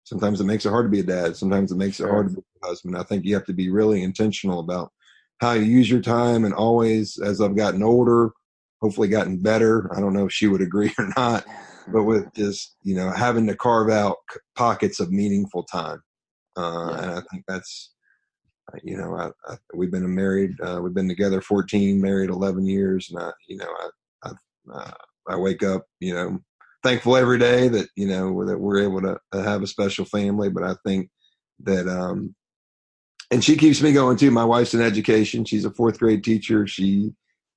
sometimes 0.05 0.41
it 0.41 0.45
makes 0.45 0.65
it 0.65 0.71
hard 0.71 0.87
to 0.87 0.91
be 0.91 1.01
a 1.01 1.03
dad 1.03 1.37
sometimes 1.37 1.73
it 1.73 1.77
makes 1.77 2.01
it 2.01 2.09
hard 2.09 2.29
to 2.29 2.35
be 2.35 2.43
a 2.63 2.67
husband. 2.67 2.97
I 2.97 3.03
think 3.03 3.25
you 3.25 3.35
have 3.35 3.47
to 3.47 3.53
be 3.53 3.71
really 3.71 4.03
intentional 4.03 4.61
about 4.61 4.93
how 5.41 5.53
you 5.53 5.65
use 5.65 5.91
your 5.91 6.01
time 6.01 6.45
and 6.45 6.55
always 6.55 7.19
as 7.19 7.41
i've 7.41 7.57
gotten 7.57 7.83
older 7.83 8.31
hopefully 8.81 9.09
gotten 9.09 9.39
better 9.39 9.91
i 9.97 10.01
don't 10.01 10.13
know 10.13 10.27
if 10.27 10.33
she 10.33 10.47
would 10.47 10.63
agree 10.63 10.95
or 10.99 11.13
not 11.17 11.45
but 11.89 12.05
with 12.05 12.33
just 12.35 12.77
you 12.85 12.95
know 12.95 13.11
having 13.11 13.49
to 13.49 13.57
carve 13.57 13.91
out 13.91 14.19
pockets 14.55 15.01
of 15.01 15.11
meaningful 15.11 15.65
time 15.65 16.01
uh, 16.57 16.89
yeah. 16.91 17.03
And 17.03 17.11
I 17.13 17.23
think 17.31 17.45
that's, 17.47 17.93
uh, 18.73 18.79
you 18.83 18.97
know, 18.97 19.17
I, 19.17 19.31
I, 19.51 19.57
we've 19.75 19.91
been 19.91 20.15
married, 20.15 20.61
uh, 20.61 20.81
we've 20.83 20.95
been 20.95 21.09
together 21.09 21.41
14, 21.41 22.01
married 22.01 22.31
11 22.31 22.67
years. 22.67 23.11
And 23.11 23.23
I, 23.23 23.31
you 23.49 23.57
know, 23.57 23.69
I, 24.25 24.29
I, 24.29 24.33
uh, 24.73 24.91
I 25.29 25.37
wake 25.37 25.63
up, 25.63 25.87
you 26.01 26.15
know, 26.15 26.39
thankful 26.83 27.17
every 27.17 27.39
day 27.39 27.69
that, 27.69 27.89
you 27.97 28.09
know, 28.09 28.45
that 28.45 28.59
we're 28.59 28.83
able 28.83 29.01
to 29.03 29.19
have 29.33 29.63
a 29.63 29.67
special 29.67 30.05
family. 30.05 30.49
But 30.49 30.65
I 30.65 30.75
think 30.85 31.11
that, 31.61 31.89
um, 31.89 32.35
and 33.31 33.43
she 33.43 33.57
keeps 33.57 33.81
me 33.81 33.93
going 33.93 34.19
too. 34.19 34.31
My 34.31 34.45
wife's 34.45 34.75
in 34.75 34.83
education. 34.83 35.45
She's 35.45 35.65
a 35.65 35.71
fourth 35.71 35.99
grade 35.99 36.23
teacher. 36.23 36.67
She 36.67 37.13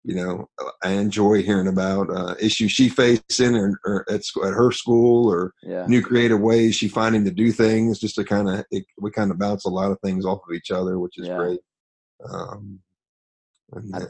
you 0.06 0.14
know, 0.14 0.48
I 0.84 0.92
enjoy 0.92 1.42
hearing 1.42 1.68
about 1.68 2.12
uh, 2.16 2.36
issues 2.40 2.72
she 2.72 2.90
facing 2.90 3.56
or, 3.56 3.80
or 3.84 4.06
at, 4.08 4.22
at 4.44 4.54
her 4.54 4.72
school 4.72 5.28
or 5.28 5.52
yeah. 5.64 5.88
new 5.88 6.04
creative 6.04 6.40
ways 6.40 6.76
she 6.76 6.88
finding 6.88 7.26
to 7.26 7.32
do 7.32 7.52
things 7.52 7.98
just 7.98 8.14
to 8.16 8.24
kind 8.24 8.48
of 8.48 8.64
we 9.00 9.10
kind 9.10 9.32
of 9.32 9.40
bounce 9.40 9.66
a 9.66 9.70
lot 9.70 9.92
of 9.92 10.00
things 10.02 10.24
off 10.24 10.42
of 10.48 10.56
each 10.56 10.70
other, 10.70 11.00
which 11.00 11.18
is 11.18 11.28
yeah. 11.28 11.38
great. 11.38 11.60
Um, 12.30 12.80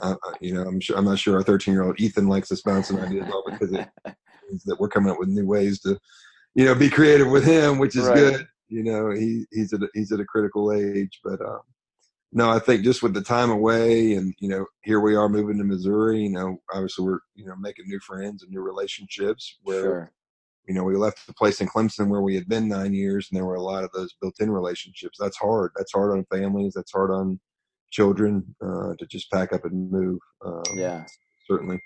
uh, 0.01 0.15
you 0.41 0.53
know, 0.53 0.63
I'm 0.63 0.81
sure 0.81 0.97
I'm 0.97 1.05
not 1.05 1.17
sure 1.17 1.37
our 1.37 1.43
13 1.43 1.73
year 1.73 1.83
old 1.83 1.99
Ethan 1.99 2.27
likes 2.27 2.49
this 2.49 2.61
bouncing 2.61 2.99
idea 2.99 3.23
as 3.23 3.29
well 3.29 3.43
because 3.49 3.71
it 3.71 3.87
means 4.49 4.63
that 4.65 4.77
we're 4.77 4.89
coming 4.89 5.11
up 5.11 5.17
with 5.17 5.29
new 5.29 5.45
ways 5.45 5.79
to, 5.81 5.97
you 6.55 6.65
know, 6.65 6.75
be 6.75 6.89
creative 6.89 7.29
with 7.29 7.45
him, 7.45 7.79
which 7.79 7.95
is 7.95 8.05
right. 8.05 8.17
good. 8.17 8.47
You 8.67 8.83
know, 8.83 9.11
he 9.11 9.45
he's 9.53 9.71
at 9.71 9.81
a, 9.81 9.87
he's 9.93 10.11
at 10.11 10.19
a 10.19 10.25
critical 10.25 10.73
age, 10.73 11.21
but 11.23 11.39
um, 11.39 11.61
no, 12.35 12.49
I 12.49 12.59
think 12.59 12.83
just 12.83 13.01
with 13.01 13.13
the 13.13 13.21
time 13.21 13.49
away 13.49 14.13
and 14.13 14.35
you 14.39 14.49
know 14.49 14.65
here 14.83 14.99
we 14.99 15.15
are 15.15 15.29
moving 15.29 15.57
to 15.57 15.63
Missouri. 15.63 16.23
You 16.23 16.31
know, 16.31 16.61
obviously 16.71 17.05
we're 17.05 17.19
you 17.33 17.45
know 17.45 17.55
making 17.55 17.85
new 17.87 17.99
friends 18.01 18.43
and 18.43 18.51
new 18.51 18.59
relationships. 18.59 19.57
Where 19.63 19.81
sure. 19.81 20.11
you 20.67 20.73
know 20.75 20.83
we 20.83 20.97
left 20.97 21.25
the 21.25 21.33
place 21.33 21.61
in 21.61 21.69
Clemson 21.69 22.09
where 22.09 22.19
we 22.19 22.35
had 22.35 22.49
been 22.49 22.67
nine 22.67 22.93
years, 22.93 23.29
and 23.31 23.37
there 23.37 23.45
were 23.45 23.55
a 23.55 23.61
lot 23.61 23.85
of 23.85 23.91
those 23.93 24.13
built-in 24.21 24.51
relationships. 24.51 25.17
That's 25.17 25.37
hard. 25.37 25.71
That's 25.77 25.93
hard 25.93 26.11
on 26.11 26.25
families. 26.29 26.73
That's 26.75 26.91
hard 26.91 27.09
on 27.09 27.39
children 27.89 28.53
uh, 28.61 28.95
to 28.99 29.05
just 29.09 29.31
pack 29.31 29.53
up 29.53 29.63
and 29.63 29.89
move. 29.89 30.19
Um, 30.45 30.63
yeah, 30.75 31.05
certainly. 31.47 31.79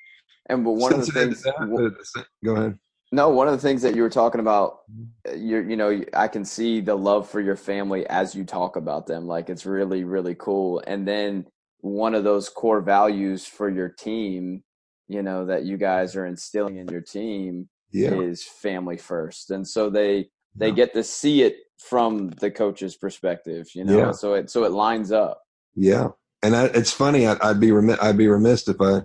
And 0.47 0.63
but 0.63 0.73
one 0.73 0.93
Sensitive 0.93 1.23
of 1.23 1.29
the 1.29 1.35
things. 1.35 2.11
That, 2.15 2.25
go 2.43 2.55
ahead. 2.55 2.79
No, 3.11 3.29
one 3.29 3.47
of 3.47 3.53
the 3.53 3.61
things 3.61 3.81
that 3.81 3.95
you 3.95 4.03
were 4.03 4.09
talking 4.09 4.39
about, 4.39 4.79
uh, 5.27 5.33
you 5.33 5.59
you 5.61 5.75
know, 5.75 6.03
I 6.13 6.27
can 6.27 6.45
see 6.45 6.79
the 6.79 6.95
love 6.95 7.27
for 7.27 7.41
your 7.41 7.55
family 7.55 8.05
as 8.07 8.35
you 8.35 8.43
talk 8.43 8.75
about 8.75 9.07
them. 9.07 9.27
Like 9.27 9.49
it's 9.49 9.65
really 9.65 10.03
really 10.03 10.35
cool. 10.35 10.81
And 10.85 11.07
then 11.07 11.47
one 11.81 12.13
of 12.13 12.23
those 12.23 12.49
core 12.49 12.81
values 12.81 13.45
for 13.45 13.69
your 13.69 13.89
team, 13.89 14.63
you 15.07 15.23
know, 15.23 15.45
that 15.45 15.65
you 15.65 15.77
guys 15.77 16.15
are 16.15 16.25
instilling 16.25 16.77
in 16.77 16.87
your 16.87 17.01
team 17.01 17.69
yeah. 17.91 18.13
is 18.13 18.43
family 18.43 18.97
first. 18.97 19.49
And 19.51 19.67
so 19.67 19.89
they 19.89 20.29
they 20.55 20.69
yeah. 20.69 20.75
get 20.75 20.93
to 20.93 21.03
see 21.03 21.41
it 21.41 21.57
from 21.79 22.29
the 22.39 22.51
coach's 22.51 22.95
perspective, 22.95 23.69
you 23.73 23.83
know. 23.83 23.97
Yeah. 23.97 24.11
So 24.11 24.33
it 24.33 24.49
so 24.49 24.65
it 24.65 24.71
lines 24.71 25.11
up. 25.11 25.41
Yeah, 25.75 26.09
and 26.43 26.55
I, 26.55 26.65
it's 26.65 26.91
funny. 26.91 27.25
I'd, 27.25 27.39
I'd, 27.41 27.59
be 27.59 27.71
remiss. 27.71 27.99
I'd 28.01 28.17
be 28.17 28.27
remiss 28.27 28.67
if 28.67 28.81
I 28.81 29.01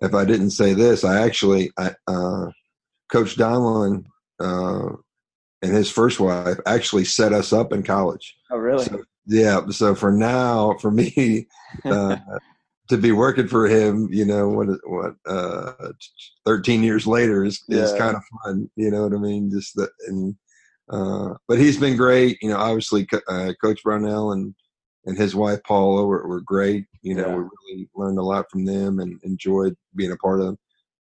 if 0.00 0.14
I 0.14 0.24
didn't 0.24 0.50
say 0.50 0.74
this. 0.74 1.04
I 1.04 1.22
actually, 1.22 1.70
I, 1.78 1.94
uh, 2.06 2.50
Coach 3.10 3.36
Donlon 3.36 4.04
uh, 4.40 4.90
and 5.62 5.72
his 5.72 5.90
first 5.90 6.20
wife 6.20 6.58
actually 6.66 7.04
set 7.04 7.32
us 7.32 7.52
up 7.52 7.72
in 7.72 7.82
college. 7.82 8.36
Oh, 8.50 8.58
really? 8.58 8.84
So, 8.84 9.02
yeah. 9.26 9.66
So 9.70 9.94
for 9.94 10.12
now, 10.12 10.76
for 10.80 10.90
me, 10.90 11.48
uh, 11.84 12.16
to 12.88 12.96
be 12.96 13.12
working 13.12 13.48
for 13.48 13.66
him, 13.66 14.08
you 14.10 14.24
know, 14.24 14.48
what 14.48 14.68
what 14.84 15.14
uh, 15.26 15.72
thirteen 16.46 16.82
years 16.82 17.06
later 17.06 17.44
is 17.44 17.62
is 17.68 17.92
kind 17.94 18.16
of 18.16 18.22
fun. 18.44 18.70
You 18.76 18.90
know 18.90 19.02
what 19.04 19.14
I 19.14 19.18
mean? 19.18 19.50
Just 19.50 19.74
that, 19.76 19.90
and 20.06 20.34
uh, 20.90 21.34
but 21.46 21.58
he's 21.58 21.78
been 21.78 21.96
great. 21.96 22.38
You 22.40 22.50
know, 22.50 22.56
obviously, 22.56 23.06
uh, 23.28 23.52
Coach 23.62 23.82
Brownell 23.82 24.32
and 24.32 24.54
and 25.04 25.16
his 25.16 25.34
wife 25.34 25.60
Paula 25.66 26.04
were, 26.06 26.26
were 26.26 26.40
great. 26.40 26.86
You 27.02 27.14
know, 27.14 27.28
yeah. 27.28 27.36
we 27.36 27.42
really 27.42 27.88
learned 27.94 28.18
a 28.18 28.22
lot 28.22 28.50
from 28.50 28.64
them 28.64 29.00
and 29.00 29.20
enjoyed 29.22 29.76
being 29.94 30.12
a 30.12 30.16
part 30.16 30.40
of 30.40 30.56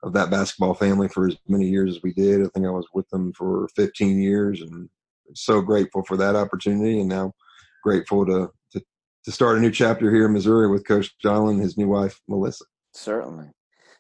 of 0.04 0.14
that 0.14 0.30
basketball 0.30 0.74
family 0.74 1.08
for 1.08 1.28
as 1.28 1.38
many 1.48 1.68
years 1.68 1.96
as 1.96 2.04
we 2.04 2.14
did. 2.14 2.42
I 2.42 2.50
think 2.54 2.66
I 2.66 2.72
was 2.72 2.88
with 2.94 3.10
them 3.10 3.34
for 3.34 3.68
15 3.76 4.22
years, 4.22 4.62
and 4.62 4.90
so 5.34 5.62
grateful 5.62 6.04
for 6.04 6.18
that 6.18 6.36
opportunity. 6.36 7.00
And 7.00 7.10
now 7.10 7.34
grateful 7.84 8.26
to 8.26 8.52
to, 8.72 8.82
to 9.24 9.32
start 9.32 9.58
a 9.58 9.62
new 9.62 9.72
chapter 9.72 10.12
here 10.12 10.26
in 10.26 10.34
Missouri 10.34 10.70
with 10.70 10.88
Coach 10.88 11.18
John 11.20 11.50
and 11.50 11.62
his 11.62 11.78
new 11.78 11.88
wife 11.88 12.20
Melissa. 12.28 12.66
Certainly. 12.94 13.48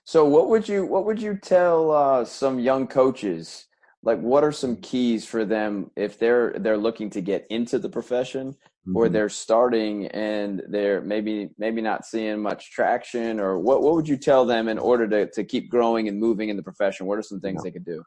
So, 0.05 0.25
what 0.25 0.49
would 0.49 0.67
you 0.67 0.85
what 0.85 1.05
would 1.05 1.21
you 1.21 1.37
tell 1.37 1.91
uh, 1.91 2.25
some 2.25 2.59
young 2.59 2.87
coaches? 2.87 3.67
Like, 4.05 4.19
what 4.19 4.43
are 4.43 4.51
some 4.51 4.75
keys 4.77 5.25
for 5.25 5.45
them 5.45 5.89
if 5.95 6.19
they're 6.19 6.53
they're 6.59 6.77
looking 6.77 7.09
to 7.11 7.21
get 7.21 7.47
into 7.49 7.79
the 7.79 7.89
profession? 7.89 8.55
Mm-hmm. 8.87 8.97
or 8.97 9.09
they're 9.09 9.29
starting 9.29 10.07
and 10.07 10.61
they're 10.69 11.01
maybe 11.01 11.49
maybe 11.57 11.81
not 11.81 12.05
seeing 12.05 12.41
much 12.41 12.71
traction 12.71 13.39
or 13.39 13.59
what 13.59 13.81
what 13.81 13.93
would 13.95 14.07
you 14.07 14.17
tell 14.17 14.45
them 14.45 14.67
in 14.67 14.77
order 14.77 15.07
to, 15.07 15.29
to 15.31 15.43
keep 15.43 15.69
growing 15.69 16.07
and 16.07 16.19
moving 16.19 16.49
in 16.49 16.57
the 16.57 16.63
profession 16.63 17.05
what 17.05 17.17
are 17.17 17.23
some 17.23 17.39
things 17.39 17.61
yeah. 17.63 17.69
they 17.69 17.71
could 17.71 17.85
do 17.85 18.03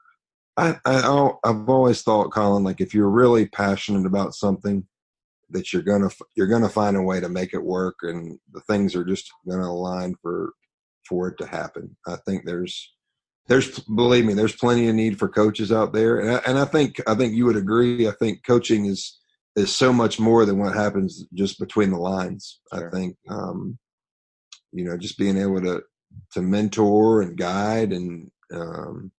I, 0.56 0.76
I 0.84 1.30
i've 1.44 1.68
always 1.68 2.02
thought 2.02 2.32
colin 2.32 2.64
like 2.64 2.80
if 2.80 2.94
you're 2.94 3.10
really 3.10 3.46
passionate 3.46 4.06
about 4.06 4.34
something 4.34 4.86
that 5.50 5.72
you're 5.72 5.82
gonna 5.82 6.10
you're 6.34 6.46
gonna 6.46 6.68
find 6.68 6.96
a 6.96 7.02
way 7.02 7.20
to 7.20 7.28
make 7.28 7.54
it 7.54 7.62
work 7.62 7.96
and 8.02 8.38
the 8.52 8.60
things 8.62 8.94
are 8.96 9.04
just 9.04 9.30
gonna 9.48 9.68
align 9.68 10.14
for 10.20 10.52
for 11.08 11.28
it 11.28 11.38
to 11.38 11.46
happen 11.46 11.96
i 12.06 12.16
think 12.26 12.44
there's 12.44 12.92
there's 13.48 13.78
believe 13.80 14.24
me 14.24 14.34
there's 14.34 14.56
plenty 14.56 14.88
of 14.88 14.94
need 14.94 15.18
for 15.18 15.28
coaches 15.28 15.70
out 15.70 15.92
there 15.92 16.18
and 16.18 16.30
I, 16.30 16.36
and 16.46 16.58
I 16.58 16.64
think 16.64 17.00
i 17.06 17.14
think 17.14 17.34
you 17.34 17.44
would 17.46 17.56
agree 17.56 18.08
i 18.08 18.12
think 18.12 18.44
coaching 18.44 18.86
is 18.86 19.20
is 19.56 19.74
so 19.74 19.92
much 19.92 20.20
more 20.20 20.44
than 20.44 20.58
what 20.58 20.74
happens 20.74 21.24
just 21.34 21.58
between 21.58 21.90
the 21.90 21.98
lines. 21.98 22.60
Sure. 22.72 22.88
I 22.88 22.90
think, 22.90 23.16
um, 23.28 23.78
you 24.72 24.84
know, 24.84 24.96
just 24.96 25.18
being 25.18 25.38
able 25.38 25.60
to 25.62 25.82
to 26.32 26.42
mentor 26.42 27.22
and 27.22 27.36
guide 27.36 27.92
and 27.92 28.30
um, 28.54 29.10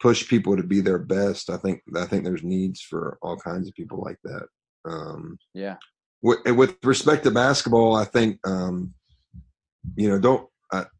push 0.00 0.28
people 0.28 0.56
to 0.56 0.62
be 0.62 0.80
their 0.80 0.98
best. 0.98 1.50
I 1.50 1.56
think 1.56 1.82
I 1.96 2.06
think 2.06 2.24
there's 2.24 2.44
needs 2.44 2.80
for 2.80 3.18
all 3.22 3.36
kinds 3.36 3.68
of 3.68 3.74
people 3.74 4.02
like 4.02 4.18
that. 4.24 4.46
Um, 4.88 5.38
yeah. 5.52 5.76
With, 6.22 6.38
with, 6.46 6.76
respect 6.82 7.24
to 7.24 7.30
basketball, 7.30 7.94
I 7.94 8.04
think 8.04 8.38
um, 8.46 8.94
you 9.96 10.08
know 10.08 10.18
don't 10.18 10.48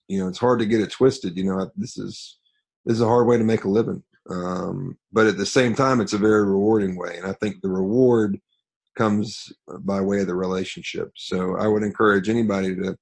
you 0.09 0.21
know 0.21 0.29
it's 0.29 0.39
hard 0.39 0.59
to 0.61 0.67
get 0.67 0.81
it 0.81 0.91
twisted. 0.91 1.37
You 1.37 1.45
know, 1.45 1.71
this 1.77 1.97
is 1.97 2.39
this 2.85 2.97
is 2.97 3.01
a 3.01 3.07
hard 3.07 3.27
way 3.27 3.39
to 3.39 3.45
make 3.45 3.65
a 3.65 3.69
living. 3.69 4.03
Um, 4.29 4.99
but 5.13 5.27
at 5.27 5.37
the 5.37 5.47
same 5.47 5.75
time, 5.75 6.01
it's 6.01 6.13
a 6.13 6.19
very 6.19 6.45
rewarding 6.45 6.97
way, 6.97 7.17
and 7.17 7.27
I 7.27 7.33
think 7.35 7.61
the 7.61 7.71
reward 7.71 8.41
comes 8.97 9.53
by 9.81 10.01
way 10.01 10.21
of 10.21 10.27
the 10.27 10.35
relationship. 10.35 11.11
So 11.17 11.57
I 11.57 11.67
would 11.69 11.83
encourage 11.83 12.29
anybody 12.29 12.75
to 12.77 12.97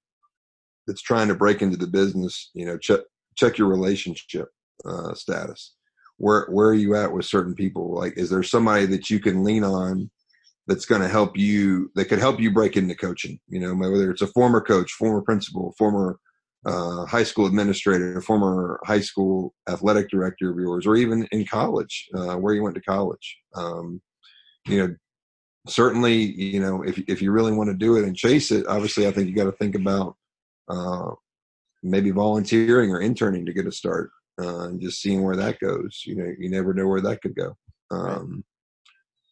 that's 0.87 1.03
trying 1.03 1.29
to 1.29 1.35
break 1.35 1.63
into 1.63 1.77
the 1.77 1.87
business, 1.87 2.51
you 2.55 2.67
know, 2.67 2.79
check 2.79 3.01
check 3.37 3.59
your 3.59 3.69
relationship 3.69 4.49
uh, 4.85 5.15
status. 5.15 5.75
Where 6.19 6.47
where 6.51 6.69
are 6.69 6.75
you 6.75 6.95
at 6.95 7.13
with 7.13 7.27
certain 7.27 7.55
people? 7.55 7.95
Like, 7.95 8.17
is 8.17 8.31
there 8.31 8.43
somebody 8.43 8.87
that 8.87 9.11
you 9.11 9.19
can 9.19 9.43
lean 9.43 9.65
on 9.65 10.11
that's 10.67 10.87
going 10.87 11.03
to 11.03 11.09
help 11.09 11.37
you 11.37 11.91
that 11.95 12.07
could 12.07 12.19
help 12.19 12.41
you 12.41 12.53
break 12.53 12.77
into 12.77 12.95
coaching? 12.95 13.39
You 13.49 13.61
know, 13.61 13.75
whether 13.75 14.11
it's 14.11 14.23
a 14.23 14.29
former 14.29 14.61
coach, 14.61 14.93
former 14.93 15.23
principal, 15.23 15.75
former 15.79 16.19
uh, 16.67 17.05
high 17.07 17.25
school 17.25 17.47
administrator, 17.47 18.21
former 18.21 18.81
high 18.85 19.01
school 19.01 19.55
athletic 19.69 20.09
director 20.09 20.51
of 20.51 20.59
yours, 20.59 20.87
or 20.87 20.97
even 20.97 21.27
in 21.33 21.45
college, 21.47 22.09
uh, 22.15 22.37
where 22.37 22.55
you 22.55 22.63
went 22.63 22.75
to 22.77 22.83
college. 22.83 23.39
Um, 23.55 24.01
you 24.67 24.79
know, 24.79 24.95
certainly, 25.67 26.15
you 26.15 26.61
know, 26.61 26.83
if 26.83 26.99
if 27.09 27.23
you 27.23 27.33
really 27.33 27.53
want 27.53 27.71
to 27.71 27.77
do 27.77 27.97
it 27.97 28.05
and 28.05 28.17
chase 28.17 28.51
it, 28.51 28.67
obviously, 28.67 29.07
I 29.07 29.13
think 29.13 29.29
you 29.29 29.35
got 29.35 29.45
to 29.45 29.53
think 29.53 29.75
about 29.75 30.17
uh, 30.69 31.11
maybe 31.83 32.11
volunteering 32.11 32.91
or 32.91 33.01
interning 33.01 33.47
to 33.47 33.53
get 33.53 33.67
a 33.67 33.73
start, 33.73 34.11
uh, 34.41 34.65
and 34.65 34.81
just 34.81 35.01
seeing 35.01 35.23
where 35.23 35.37
that 35.37 35.61
goes. 35.61 36.03
You 36.07 36.17
know, 36.17 36.33
you 36.39 36.51
never 36.51 36.75
know 36.75 36.87
where 36.87 37.01
that 37.03 37.23
could 37.23 37.35
go. 37.35 37.57
Um, 37.91 38.45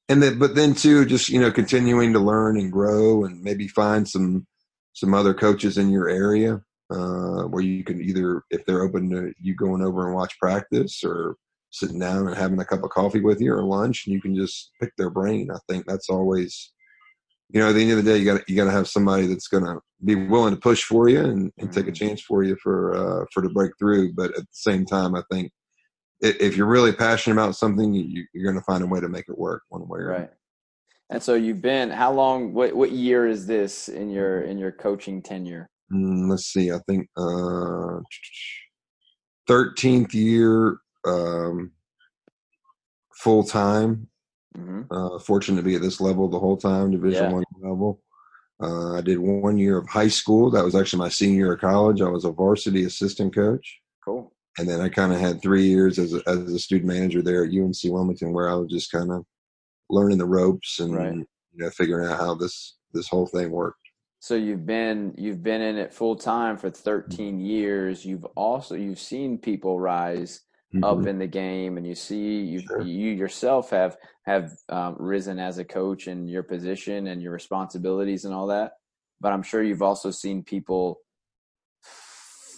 and 0.09 0.23
then, 0.23 0.39
but 0.39 0.55
then 0.55 0.75
too, 0.75 1.05
just 1.07 1.29
you 1.29 1.41
know, 1.41 1.51
continuing 1.51 2.13
to 2.13 2.19
learn 2.19 2.59
and 2.59 2.73
grow, 2.73 3.25
and 3.25 3.43
maybe 3.43 3.69
find 3.69 4.09
some 4.09 4.47
some 4.95 5.15
other 5.15 5.35
coaches 5.35 5.79
in 5.79 5.91
your 5.91 6.09
area 6.09 6.61
uh, 6.91 7.45
where 7.45 7.63
you 7.63 7.83
can 7.83 8.03
either, 8.03 8.43
if 8.51 8.65
they're 8.67 8.83
open 8.83 9.09
to 9.11 9.33
you 9.41 9.55
going 9.55 9.83
over 9.83 10.07
and 10.07 10.15
watch 10.15 10.39
practice, 10.39 11.03
or 11.05 11.37
sitting 11.73 11.99
down 11.99 12.29
and 12.29 12.37
having 12.37 12.61
a 12.61 12.65
cup 12.65 12.85
of 12.85 12.91
coffee 12.91 13.21
with 13.21 13.41
you 13.41 13.53
or 13.53 13.65
lunch 13.65 14.07
and 14.07 14.15
you 14.15 14.21
can 14.21 14.37
just 14.37 14.71
pick 14.81 14.95
their 14.97 15.11
brain. 15.11 15.51
I 15.51 15.59
think 15.69 15.87
that's 15.87 16.09
always, 16.09 16.73
you 17.49 17.61
know, 17.61 17.71
at 17.71 17.73
the 17.73 17.83
end 17.83 17.93
of 17.93 18.05
the 18.05 18.11
day, 18.11 18.19
you 18.19 18.25
got 18.25 18.49
you 18.49 18.55
got 18.55 18.67
to 18.67 18.71
have 18.71 18.89
somebody 18.89 19.27
that's 19.27 19.49
going 19.49 19.65
to 19.65 19.81
be 20.05 20.15
willing 20.15 20.55
to 20.55 20.61
push 20.61 20.85
for 20.85 21.09
you 21.09 21.21
and, 21.21 21.51
and 21.59 21.73
take 21.73 21.87
a 21.87 21.91
mm-hmm. 21.91 22.07
chance 22.07 22.21
for 22.21 22.45
you 22.45 22.57
for 22.63 22.95
uh, 22.95 23.25
for 23.33 23.43
to 23.43 23.49
break 23.49 23.73
through. 23.79 24.13
But 24.13 24.31
at 24.31 24.43
the 24.43 24.47
same 24.53 24.85
time, 24.85 25.15
I 25.15 25.23
think 25.31 25.51
if 26.21 26.57
you're 26.57 26.67
really 26.67 26.93
passionate 26.93 27.35
about 27.35 27.57
something, 27.57 27.93
you, 27.93 28.25
are 28.37 28.45
going 28.45 28.55
to 28.55 28.63
find 28.63 28.85
a 28.85 28.87
way 28.87 29.01
to 29.01 29.09
make 29.09 29.29
it 29.29 29.37
work 29.37 29.63
one 29.71 29.89
way 29.89 30.01
or 30.01 30.09
right. 30.09 30.31
And 31.11 31.23
so 31.23 31.35
you've 31.35 31.61
been 31.61 31.91
how 31.91 32.13
long? 32.13 32.55
What 32.55 32.75
what 32.75 32.93
year 32.93 33.27
is 33.27 33.47
this 33.47 33.89
in 33.89 34.11
your 34.11 34.43
in 34.43 34.59
your 34.59 34.73
coaching 34.73 35.23
tenure? 35.23 35.69
Mm, 35.93 36.31
let's 36.31 36.47
see. 36.47 36.71
I 36.71 36.79
think 36.87 37.09
uh, 37.17 38.01
thirteenth 39.47 40.15
year 40.15 40.79
um, 41.05 41.73
full 43.15 43.45
time. 43.45 44.09
Mm-hmm. 44.57 44.83
Uh, 44.91 45.19
fortunate 45.19 45.57
to 45.57 45.63
be 45.63 45.77
at 45.77 45.83
this 45.83 46.01
level 46.01 46.29
the 46.29 46.39
whole 46.39 46.59
time, 46.59 46.91
Division 46.91 47.25
yeah. 47.25 47.33
One 47.33 47.45
level. 47.63 48.03
Uh, 48.63 48.99
I 48.99 49.01
did 49.01 49.19
one 49.19 49.57
year 49.57 49.79
of 49.79 49.89
high 49.89 50.09
school. 50.09 50.51
That 50.51 50.65
was 50.65 50.75
actually 50.75 51.01
my 51.01 51.09
senior 51.09 51.37
year 51.37 51.53
of 51.55 51.61
college. 51.61 52.01
I 52.01 52.09
was 52.09 52.25
a 52.25 52.31
varsity 52.31 52.85
assistant 52.85 53.35
coach. 53.35 53.81
Cool. 54.05 54.33
And 54.59 54.69
then 54.69 54.81
I 54.81 54.89
kind 54.89 55.13
of 55.13 55.19
had 55.19 55.41
three 55.41 55.65
years 55.65 55.99
as 55.99 56.15
a, 56.15 56.23
as 56.27 56.39
a 56.39 56.59
student 56.59 56.93
manager 56.93 57.23
there 57.23 57.45
at 57.45 57.51
UNC 57.51 57.77
Wilmington, 57.85 58.33
where 58.33 58.51
I 58.51 58.55
was 58.55 58.71
just 58.71 58.93
kind 58.93 59.11
of 59.11 59.25
learning 59.89 60.19
the 60.19 60.27
ropes 60.27 60.79
and 60.79 60.95
right. 60.95 61.15
you 61.15 61.27
know 61.55 61.71
figuring 61.71 62.09
out 62.09 62.21
how 62.21 62.35
this 62.35 62.77
this 62.93 63.09
whole 63.09 63.27
thing 63.27 63.51
worked. 63.51 63.79
So 64.21 64.37
you've 64.37 64.67
been 64.67 65.15
you've 65.17 65.43
been 65.43 65.63
in 65.63 65.77
it 65.77 65.93
full 65.93 66.15
time 66.15 66.57
for 66.57 66.71
13 66.71 67.41
years. 67.41 68.05
You've 68.05 68.27
also 68.37 68.75
you've 68.75 69.01
seen 69.01 69.39
people 69.39 69.81
rise 69.81 70.43
mm-hmm. 70.75 70.85
up 70.85 71.07
in 71.07 71.19
the 71.19 71.27
game, 71.27 71.77
and 71.77 71.87
you 71.87 71.95
see 71.95 72.41
you 72.41 72.61
sure. 72.61 72.83
you 72.83 73.11
yourself 73.11 73.71
have 73.71 73.97
have 74.25 74.53
um, 74.69 74.97
risen 74.99 75.39
as 75.39 75.59
a 75.59 75.65
coach 75.65 76.07
and 76.07 76.29
your 76.31 76.43
position 76.43 77.07
and 77.09 77.23
your 77.23 77.33
responsibilities 77.33 78.25
and 78.25 78.35
all 78.35 78.49
that. 78.49 78.73
But 79.21 79.33
I'm 79.33 79.43
sure 79.43 79.63
you've 79.63 79.83
also 79.83 80.11
seen 80.11 80.43
people 80.43 81.01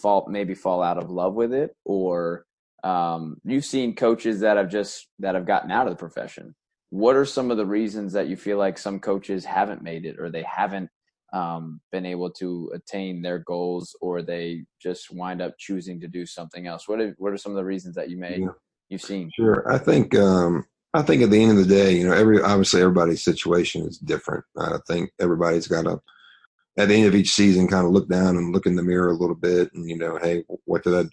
fall 0.00 0.26
maybe 0.28 0.54
fall 0.54 0.83
out 0.83 0.99
of 0.99 1.11
love 1.11 1.35
with 1.35 1.52
it, 1.52 1.75
or 1.85 2.47
um, 2.83 3.40
you've 3.44 3.64
seen 3.64 3.94
coaches 3.94 4.40
that 4.40 4.56
have 4.56 4.71
just 4.71 5.09
that 5.18 5.35
have 5.35 5.47
gotten 5.47 5.71
out 5.71 5.87
of 5.87 5.92
the 5.92 5.99
profession. 5.99 6.54
What 6.90 7.16
are 7.16 7.25
some 7.25 7.50
of 7.50 7.56
the 7.56 7.66
reasons 7.66 8.12
that 8.12 8.28
you 8.28 8.37
feel 8.37 8.59
like 8.59 8.78
some 8.78 9.00
coaches 9.00 9.44
haven't 9.44 9.83
made 9.83 10.06
it, 10.06 10.21
or 10.21 10.30
they 10.30 10.44
haven't 10.44 10.90
um, 11.34 11.80
been 11.90 12.06
able 12.06 12.30
to 12.30 12.70
attain 12.74 13.20
their 13.20 13.40
goals, 13.40 13.94
or 14.00 14.22
they 14.22 14.64
just 14.80 15.12
wind 15.12 15.42
up 15.42 15.54
choosing 15.58 16.00
to 16.00 16.08
do 16.08 16.24
something 16.24 16.66
else? 16.66 16.88
What 16.88 17.00
are, 17.00 17.14
what 17.18 17.32
are 17.32 17.38
some 17.38 17.52
of 17.52 17.56
the 17.56 17.64
reasons 17.64 17.96
that 17.96 18.08
you 18.08 18.16
may 18.16 18.38
yeah. 18.38 18.46
you've 18.88 19.02
seen? 19.02 19.30
Sure, 19.34 19.70
I 19.70 19.78
think 19.78 20.16
um, 20.16 20.64
I 20.94 21.02
think 21.02 21.22
at 21.22 21.30
the 21.30 21.42
end 21.42 21.50
of 21.50 21.56
the 21.58 21.74
day, 21.74 21.92
you 21.92 22.06
know, 22.06 22.14
every 22.14 22.40
obviously 22.40 22.80
everybody's 22.80 23.24
situation 23.24 23.82
is 23.82 23.98
different. 23.98 24.44
I 24.56 24.78
think 24.86 25.10
everybody's 25.20 25.66
got 25.66 25.82
to 25.82 26.00
at 26.78 26.88
the 26.88 26.94
end 26.94 27.06
of 27.06 27.14
each 27.14 27.30
season 27.30 27.68
kind 27.68 27.86
of 27.86 27.92
look 27.92 28.08
down 28.08 28.36
and 28.36 28.52
look 28.52 28.66
in 28.66 28.76
the 28.76 28.82
mirror 28.82 29.10
a 29.10 29.16
little 29.16 29.34
bit, 29.34 29.72
and 29.74 29.88
you 29.88 29.98
know, 29.98 30.18
hey, 30.22 30.44
what 30.66 30.84
did 30.84 30.94
I 30.94 31.08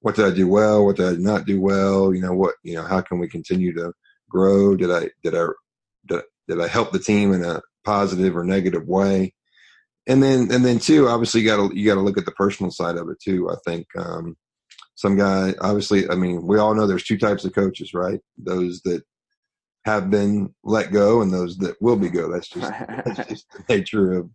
what 0.00 0.16
did 0.16 0.24
I 0.24 0.34
do 0.34 0.48
well? 0.48 0.84
What 0.84 0.96
did 0.96 1.06
I 1.06 1.16
not 1.16 1.46
do 1.46 1.60
well? 1.60 2.12
You 2.12 2.22
know, 2.22 2.34
what 2.34 2.56
you 2.64 2.74
know, 2.74 2.84
how 2.84 3.00
can 3.00 3.20
we 3.20 3.28
continue 3.28 3.72
to 3.74 3.92
grow? 4.28 4.76
Did 4.76 4.90
I 4.90 5.10
did 5.22 5.36
I 5.36 5.46
did, 6.08 6.22
did 6.48 6.60
I 6.60 6.66
help 6.66 6.90
the 6.90 6.98
team 6.98 7.32
in 7.32 7.44
a 7.44 7.62
positive 7.84 8.36
or 8.36 8.44
negative 8.44 8.88
way? 8.88 9.32
And 10.06 10.22
then 10.22 10.50
and 10.52 10.64
then 10.64 10.78
too, 10.78 11.08
obviously 11.08 11.42
you 11.42 11.46
got 11.46 11.70
to 11.70 11.76
you 11.76 11.86
got 11.86 11.96
to 11.96 12.00
look 12.00 12.18
at 12.18 12.24
the 12.24 12.32
personal 12.32 12.70
side 12.70 12.96
of 12.96 13.08
it 13.10 13.18
too. 13.22 13.50
I 13.50 13.56
think 13.66 13.86
um, 13.96 14.36
some 15.00 15.16
guy, 15.16 15.54
obviously, 15.62 16.10
I 16.10 16.14
mean, 16.14 16.46
we 16.46 16.58
all 16.58 16.74
know 16.74 16.86
there's 16.86 17.04
two 17.04 17.16
types 17.16 17.46
of 17.46 17.54
coaches, 17.54 17.94
right? 17.94 18.20
Those 18.36 18.82
that 18.82 19.02
have 19.86 20.10
been 20.10 20.54
let 20.62 20.92
go 20.92 21.22
and 21.22 21.32
those 21.32 21.56
that 21.58 21.80
will 21.80 21.96
be 21.96 22.10
go. 22.10 22.30
That's 22.30 22.48
just, 22.48 22.70
that's 22.70 23.28
just 23.28 23.46
the 23.52 23.64
nature 23.74 24.12
of, 24.12 24.28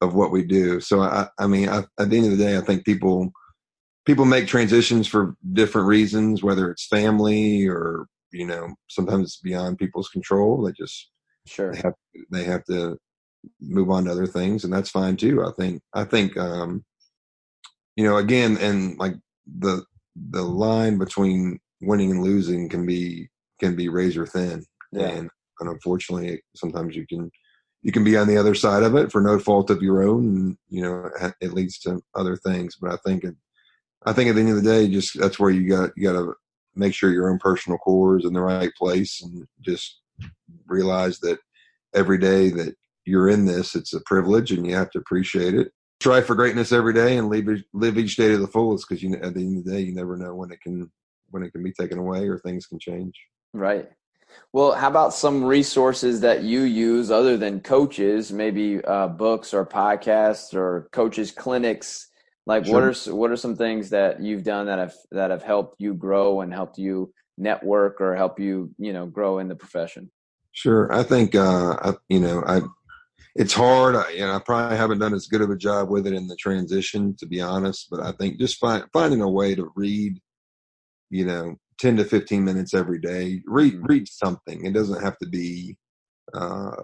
of 0.00 0.16
what 0.16 0.32
we 0.32 0.44
do. 0.44 0.80
So 0.80 1.02
I, 1.02 1.28
I 1.38 1.46
mean, 1.46 1.68
I, 1.68 1.84
at 2.00 2.10
the 2.10 2.16
end 2.16 2.32
of 2.32 2.36
the 2.36 2.44
day, 2.44 2.56
I 2.56 2.62
think 2.62 2.84
people, 2.84 3.30
people 4.06 4.24
make 4.24 4.48
transitions 4.48 5.06
for 5.06 5.36
different 5.52 5.86
reasons, 5.86 6.42
whether 6.42 6.68
it's 6.68 6.88
family 6.88 7.68
or, 7.68 8.06
you 8.32 8.44
know, 8.44 8.74
sometimes 8.88 9.28
it's 9.28 9.40
beyond 9.40 9.78
people's 9.78 10.08
control. 10.08 10.62
They 10.62 10.72
just, 10.72 11.10
sure, 11.46 11.72
they 11.72 11.78
have, 11.78 11.94
they 12.32 12.42
have 12.42 12.64
to 12.64 12.98
move 13.60 13.90
on 13.90 14.04
to 14.04 14.10
other 14.10 14.26
things 14.26 14.64
and 14.64 14.72
that's 14.72 14.90
fine 14.90 15.16
too. 15.16 15.44
I 15.44 15.50
think, 15.58 15.82
I 15.94 16.04
think, 16.04 16.36
um, 16.36 16.84
you 17.96 18.04
know, 18.04 18.16
again, 18.16 18.56
and 18.58 18.98
like 18.98 19.14
the, 19.46 19.84
the 20.30 20.42
line 20.42 20.98
between 20.98 21.58
winning 21.80 22.10
and 22.10 22.22
losing 22.22 22.68
can 22.68 22.86
be, 22.86 23.28
can 23.60 23.76
be 23.76 23.88
razor 23.88 24.26
thin 24.26 24.64
yeah. 24.92 25.08
And, 25.08 25.30
and 25.60 25.68
unfortunately, 25.68 26.42
sometimes 26.54 26.96
you 26.96 27.06
can 27.06 27.30
you 27.82 27.92
can 27.92 28.04
be 28.04 28.16
on 28.16 28.26
the 28.26 28.36
other 28.36 28.54
side 28.54 28.82
of 28.82 28.96
it 28.96 29.12
for 29.12 29.20
no 29.20 29.38
fault 29.38 29.70
of 29.70 29.82
your 29.82 30.02
own, 30.02 30.24
and 30.24 30.58
you 30.68 30.82
know 30.82 31.10
it 31.40 31.52
leads 31.52 31.78
to 31.80 32.00
other 32.14 32.36
things. 32.36 32.76
But 32.80 32.92
I 32.92 32.96
think 33.04 33.24
it, 33.24 33.34
I 34.06 34.12
think 34.12 34.30
at 34.30 34.34
the 34.34 34.40
end 34.40 34.50
of 34.50 34.56
the 34.56 34.62
day, 34.62 34.88
just 34.88 35.18
that's 35.18 35.38
where 35.38 35.50
you 35.50 35.68
got 35.68 35.90
you 35.96 36.04
got 36.04 36.18
to 36.18 36.34
make 36.74 36.94
sure 36.94 37.10
your 37.10 37.30
own 37.30 37.38
personal 37.38 37.78
core 37.78 38.18
is 38.18 38.24
in 38.24 38.32
the 38.32 38.40
right 38.40 38.72
place, 38.78 39.20
and 39.22 39.46
just 39.60 40.00
realize 40.66 41.18
that 41.20 41.38
every 41.94 42.18
day 42.18 42.50
that 42.50 42.74
you're 43.08 43.28
in 43.28 43.46
this, 43.46 43.74
it's 43.74 43.94
a 43.94 44.00
privilege, 44.06 44.52
and 44.52 44.66
you 44.66 44.74
have 44.76 44.90
to 44.90 44.98
appreciate 44.98 45.54
it. 45.54 45.72
Try 46.00 46.20
for 46.20 46.36
greatness 46.36 46.70
every 46.70 46.94
day, 46.94 47.16
and 47.16 47.28
live 47.28 47.48
live 47.72 47.98
each 47.98 48.16
day 48.16 48.28
to 48.28 48.38
the 48.38 48.46
fullest, 48.46 48.88
because 48.88 49.02
you 49.02 49.14
at 49.14 49.34
the 49.34 49.40
end 49.40 49.58
of 49.58 49.64
the 49.64 49.72
day, 49.72 49.80
you 49.80 49.94
never 49.94 50.16
know 50.16 50.34
when 50.34 50.52
it 50.52 50.60
can 50.60 50.90
when 51.30 51.42
it 51.42 51.50
can 51.52 51.62
be 51.62 51.72
taken 51.72 51.98
away 51.98 52.28
or 52.28 52.38
things 52.38 52.66
can 52.66 52.78
change. 52.78 53.14
Right. 53.52 53.88
Well, 54.52 54.72
how 54.72 54.88
about 54.88 55.14
some 55.14 55.42
resources 55.42 56.20
that 56.20 56.42
you 56.42 56.62
use 56.62 57.10
other 57.10 57.36
than 57.36 57.60
coaches, 57.60 58.30
maybe 58.30 58.82
uh, 58.84 59.08
books 59.08 59.52
or 59.54 59.64
podcasts 59.66 60.54
or 60.54 60.88
coaches 60.92 61.30
clinics? 61.30 62.08
Like, 62.46 62.64
sure. 62.64 62.74
what 62.74 62.84
are 62.84 63.14
what 63.14 63.30
are 63.30 63.36
some 63.36 63.56
things 63.56 63.90
that 63.90 64.22
you've 64.22 64.44
done 64.44 64.66
that 64.66 64.78
have 64.78 64.94
that 65.10 65.30
have 65.30 65.42
helped 65.42 65.76
you 65.80 65.94
grow 65.94 66.42
and 66.42 66.52
helped 66.52 66.78
you 66.78 67.12
network 67.36 68.00
or 68.00 68.16
help 68.16 68.38
you, 68.38 68.70
you 68.78 68.92
know, 68.92 69.06
grow 69.06 69.38
in 69.38 69.48
the 69.48 69.56
profession? 69.56 70.10
Sure, 70.52 70.92
I 70.92 71.02
think 71.02 71.34
uh, 71.34 71.76
I, 71.82 71.94
you 72.08 72.20
know 72.20 72.42
I. 72.46 72.60
It's 73.38 73.54
hard, 73.54 73.94
I, 73.94 74.10
you 74.10 74.18
know, 74.22 74.34
I 74.34 74.40
probably 74.40 74.76
haven't 74.76 74.98
done 74.98 75.14
as 75.14 75.28
good 75.28 75.42
of 75.42 75.50
a 75.50 75.56
job 75.56 75.90
with 75.90 76.08
it 76.08 76.12
in 76.12 76.26
the 76.26 76.34
transition, 76.34 77.14
to 77.20 77.26
be 77.26 77.40
honest. 77.40 77.86
But 77.88 78.00
I 78.00 78.10
think 78.10 78.40
just 78.40 78.58
find, 78.58 78.84
finding 78.92 79.20
a 79.20 79.30
way 79.30 79.54
to 79.54 79.70
read, 79.76 80.18
you 81.08 81.24
know, 81.24 81.54
10 81.78 81.98
to 81.98 82.04
15 82.04 82.44
minutes 82.44 82.74
every 82.74 82.98
day. 82.98 83.40
Read, 83.46 83.74
mm-hmm. 83.74 83.86
read 83.86 84.08
something. 84.08 84.64
It 84.64 84.74
doesn't 84.74 85.04
have 85.04 85.16
to 85.18 85.28
be, 85.28 85.78
uh, 86.34 86.74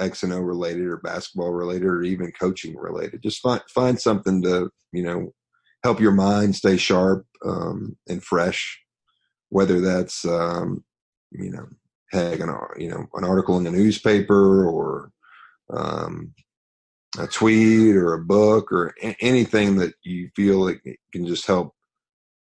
X 0.00 0.22
and 0.22 0.32
O 0.32 0.38
related 0.38 0.86
or 0.86 0.96
basketball 0.96 1.52
related 1.52 1.84
or 1.84 2.02
even 2.02 2.32
coaching 2.40 2.74
related. 2.74 3.22
Just 3.22 3.42
find, 3.42 3.60
find 3.68 4.00
something 4.00 4.42
to, 4.44 4.70
you 4.92 5.02
know, 5.02 5.34
help 5.84 6.00
your 6.00 6.12
mind 6.12 6.56
stay 6.56 6.78
sharp, 6.78 7.26
um, 7.44 7.98
and 8.08 8.24
fresh, 8.24 8.80
whether 9.50 9.78
that's, 9.82 10.24
um, 10.24 10.82
you 11.32 11.50
know, 11.50 11.66
heck, 12.12 12.40
an, 12.40 12.48
you 12.78 12.88
know, 12.88 13.04
an 13.12 13.24
article 13.24 13.58
in 13.58 13.64
the 13.64 13.70
newspaper 13.70 14.66
or, 14.66 15.12
um, 15.70 16.34
a 17.18 17.26
tweet 17.26 17.96
or 17.96 18.14
a 18.14 18.24
book 18.24 18.70
or 18.72 18.94
a- 19.02 19.16
anything 19.20 19.76
that 19.76 19.94
you 20.02 20.30
feel 20.36 20.64
like 20.64 20.82
can 21.12 21.26
just 21.26 21.46
help 21.46 21.74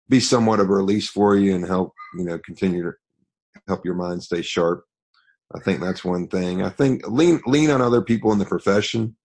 be 0.10 0.20
somewhat 0.20 0.60
of 0.60 0.70
a 0.70 0.74
release 0.74 1.10
for 1.10 1.36
you 1.36 1.56
and 1.56 1.66
help 1.66 1.94
you 2.18 2.24
know 2.24 2.38
continue 2.40 2.84
to 2.84 2.94
help 3.68 3.86
your 3.86 3.96
mind 3.96 4.24
stay 4.24 4.42
sharp. 4.42 4.84
I 5.56 5.60
think 5.60 5.80
that's 5.80 6.04
one 6.04 6.28
thing. 6.28 6.62
I 6.62 6.70
think 6.70 7.08
lean 7.08 7.42
lean 7.46 7.70
on 7.70 7.82
other 7.82 8.02
people 8.02 8.32
in 8.32 8.40
the 8.40 8.46
profession 8.46 9.16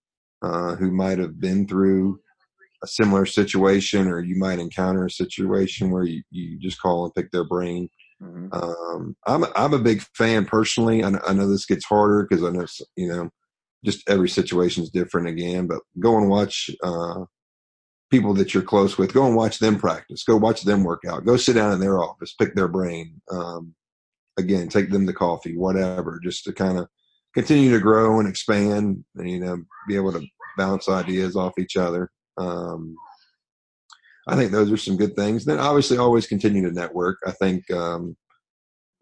uh, 0.41 0.75
who 0.75 0.91
might 0.91 1.19
have 1.19 1.39
been 1.39 1.67
through 1.67 2.19
a 2.83 2.87
similar 2.87 3.25
situation, 3.25 4.07
or 4.07 4.19
you 4.19 4.35
might 4.35 4.59
encounter 4.59 5.05
a 5.05 5.11
situation 5.11 5.89
where 5.89 6.03
you, 6.03 6.21
you 6.31 6.59
just 6.59 6.81
call 6.81 7.05
and 7.05 7.15
pick 7.15 7.31
their 7.31 7.45
brain. 7.45 7.89
Mm-hmm. 8.21 8.53
Um, 8.53 9.15
I'm 9.25 9.45
I'm 9.55 9.73
a 9.73 9.79
big 9.79 10.01
fan 10.15 10.45
personally. 10.45 11.03
I, 11.03 11.11
I 11.27 11.33
know 11.33 11.47
this 11.47 11.65
gets 11.65 11.85
harder 11.85 12.25
because 12.27 12.43
I 12.43 12.49
know 12.49 12.65
you 12.95 13.07
know 13.07 13.29
just 13.83 14.07
every 14.09 14.29
situation 14.29 14.83
is 14.83 14.89
different 14.89 15.27
again. 15.27 15.67
But 15.67 15.79
go 15.99 16.17
and 16.17 16.29
watch 16.29 16.69
uh, 16.83 17.25
people 18.09 18.33
that 18.35 18.53
you're 18.53 18.63
close 18.63 18.97
with. 18.97 19.13
Go 19.13 19.25
and 19.25 19.35
watch 19.35 19.59
them 19.59 19.79
practice. 19.79 20.23
Go 20.23 20.37
watch 20.37 20.61
them 20.63 20.83
work 20.83 21.01
out. 21.07 21.25
Go 21.25 21.37
sit 21.37 21.53
down 21.53 21.73
in 21.73 21.79
their 21.79 22.01
office, 22.01 22.33
pick 22.33 22.55
their 22.55 22.67
brain. 22.67 23.21
Um, 23.31 23.73
again, 24.37 24.67
take 24.67 24.89
them 24.89 25.05
to 25.07 25.13
coffee, 25.13 25.57
whatever, 25.57 26.19
just 26.23 26.43
to 26.45 26.53
kind 26.53 26.77
of 26.77 26.87
continue 27.33 27.71
to 27.71 27.79
grow 27.79 28.19
and 28.19 28.29
expand 28.29 29.03
and, 29.15 29.29
you 29.29 29.39
know, 29.39 29.57
be 29.87 29.95
able 29.95 30.11
to 30.13 30.25
bounce 30.57 30.87
ideas 30.87 31.35
off 31.35 31.57
each 31.57 31.75
other. 31.75 32.11
Um, 32.37 32.95
I 34.27 34.35
think 34.35 34.51
those 34.51 34.71
are 34.71 34.77
some 34.77 34.97
good 34.97 35.15
things. 35.15 35.43
Then 35.43 35.59
obviously 35.59 35.97
always 35.97 36.27
continue 36.27 36.63
to 36.67 36.73
network. 36.73 37.17
I 37.25 37.31
think, 37.31 37.69
um, 37.71 38.15